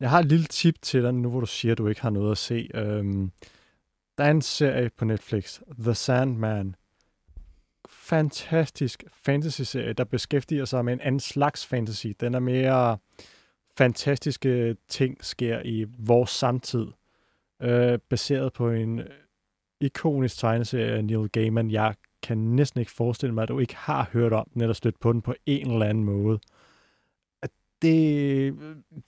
[0.00, 2.10] Jeg har et lille tip til dig, nu hvor du siger, at du ikke har
[2.10, 2.68] noget at se.
[2.74, 3.32] Øhm,
[4.18, 6.76] der er en serie på Netflix, The Sandman.
[7.88, 12.06] Fantastisk fantasy-serie, der beskæftiger sig med en anden slags fantasy.
[12.20, 12.98] Den er mere
[13.76, 16.86] fantastiske ting sker i vores samtid.
[17.62, 19.00] Øh, baseret på en
[19.80, 21.70] ikonisk tegneserie af Neil Gaiman.
[21.70, 25.00] Jeg kan næsten ikke forestille mig, at du ikke har hørt om den, eller stødt
[25.00, 26.40] på den på en eller anden måde.
[27.82, 28.54] Det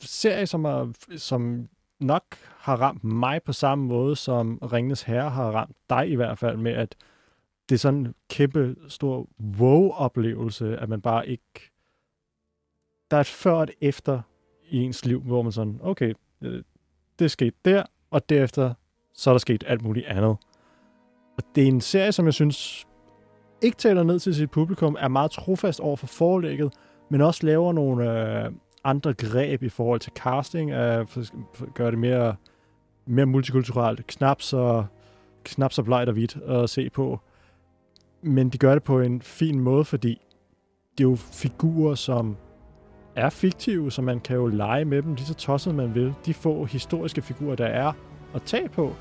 [0.01, 1.69] serie, som, er, som
[2.01, 2.25] nok
[2.59, 6.57] har ramt mig på samme måde, som Ringnes Herre har ramt dig i hvert fald,
[6.57, 6.97] med at
[7.69, 11.71] det er sådan en kæmpe stor wow-oplevelse, at man bare ikke...
[13.11, 14.23] Der er et før og et efter
[14.69, 16.63] i ens liv, hvor man sådan, okay, øh,
[17.19, 18.75] det er sket der, og derefter
[19.15, 20.37] så er der sket alt muligt andet.
[21.37, 22.87] Og det er en serie, som jeg synes
[23.63, 26.73] ikke taler ned til sit publikum, er meget trofast over for forlægget,
[27.15, 28.51] men også laver nogle øh,
[28.85, 31.23] andre greb i forhold til casting, øh, for,
[31.55, 32.37] for at gøre det mere,
[33.07, 34.85] mere multikulturelt, knap så,
[35.45, 37.21] knap så blegt og hvidt at se på.
[38.23, 40.21] Men de gør det på en fin måde, fordi
[40.99, 42.37] det er jo figurer, som
[43.17, 46.15] er fiktive, så man kan jo lege med dem lige så tosset man vil.
[46.27, 47.93] De få historiske figurer, der er
[48.35, 48.93] at tage på,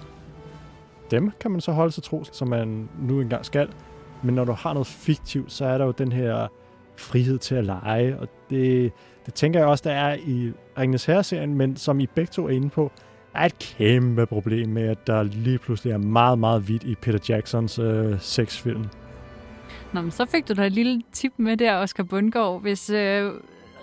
[1.11, 3.69] dem kan man så holde sig tro, som man nu engang skal.
[4.23, 6.47] Men når du har noget fiktivt, så er der jo den her
[6.97, 8.91] frihed til at lege, og det,
[9.25, 12.49] det tænker jeg også, der er i Ringnes Herre-serien, men som I begge to er
[12.49, 12.91] inde på,
[13.35, 17.19] er et kæmpe problem med, at der lige pludselig er meget, meget vidt i Peter
[17.29, 18.85] Jacksons øh, sexfilm.
[19.93, 22.61] Nå, men så fik du da et lille tip med der, Oscar Bundgaard.
[22.61, 23.31] Hvis øh,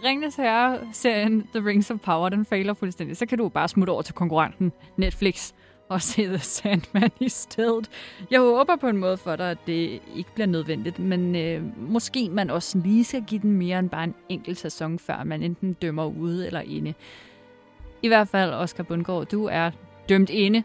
[0.04, 4.02] Ringnes Herre-serien The Rings of Power, den fejler fuldstændig, så kan du bare smutte over
[4.02, 5.52] til konkurrenten Netflix
[5.90, 7.90] og se The Sandman i stedet.
[8.30, 12.28] Jeg håber på en måde for dig, at det ikke bliver nødvendigt, men øh, måske
[12.30, 15.72] man også lige skal give den mere end bare en enkelt sæson, før man enten
[15.72, 16.94] dømmer ude eller inde.
[18.02, 19.70] I hvert fald, Oscar Bundgaard, du er
[20.08, 20.62] dømt inde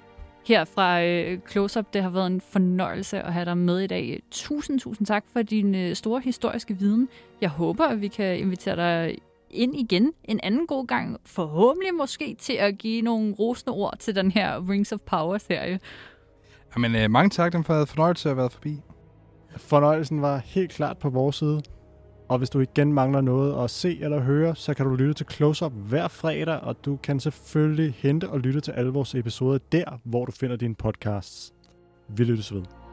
[0.48, 1.94] her fra øh, Close Up.
[1.94, 4.22] Det har været en fornøjelse at have dig med i dag.
[4.32, 7.10] Tusind, tusind tak for din øh, store historiske viden.
[7.42, 9.18] Jeg håber, at vi kan invitere dig
[9.56, 11.18] ind igen en anden god gang.
[11.26, 15.80] Forhåbentlig måske til at give nogle rosende ord til den her Rings of Power-serie.
[16.76, 18.82] Jamen, øh, mange tak, den for fornøjelse at have været forbi.
[19.58, 21.62] Fornøjelsen var helt klart på vores side.
[22.30, 25.26] Og hvis du igen mangler noget at se eller høre, så kan du lytte til
[25.32, 29.60] Close Up hver fredag, og du kan selvfølgelig hente og lytte til alle vores episoder
[29.72, 31.54] der, hvor du finder dine podcasts.
[32.08, 32.85] Vi lyttes ved.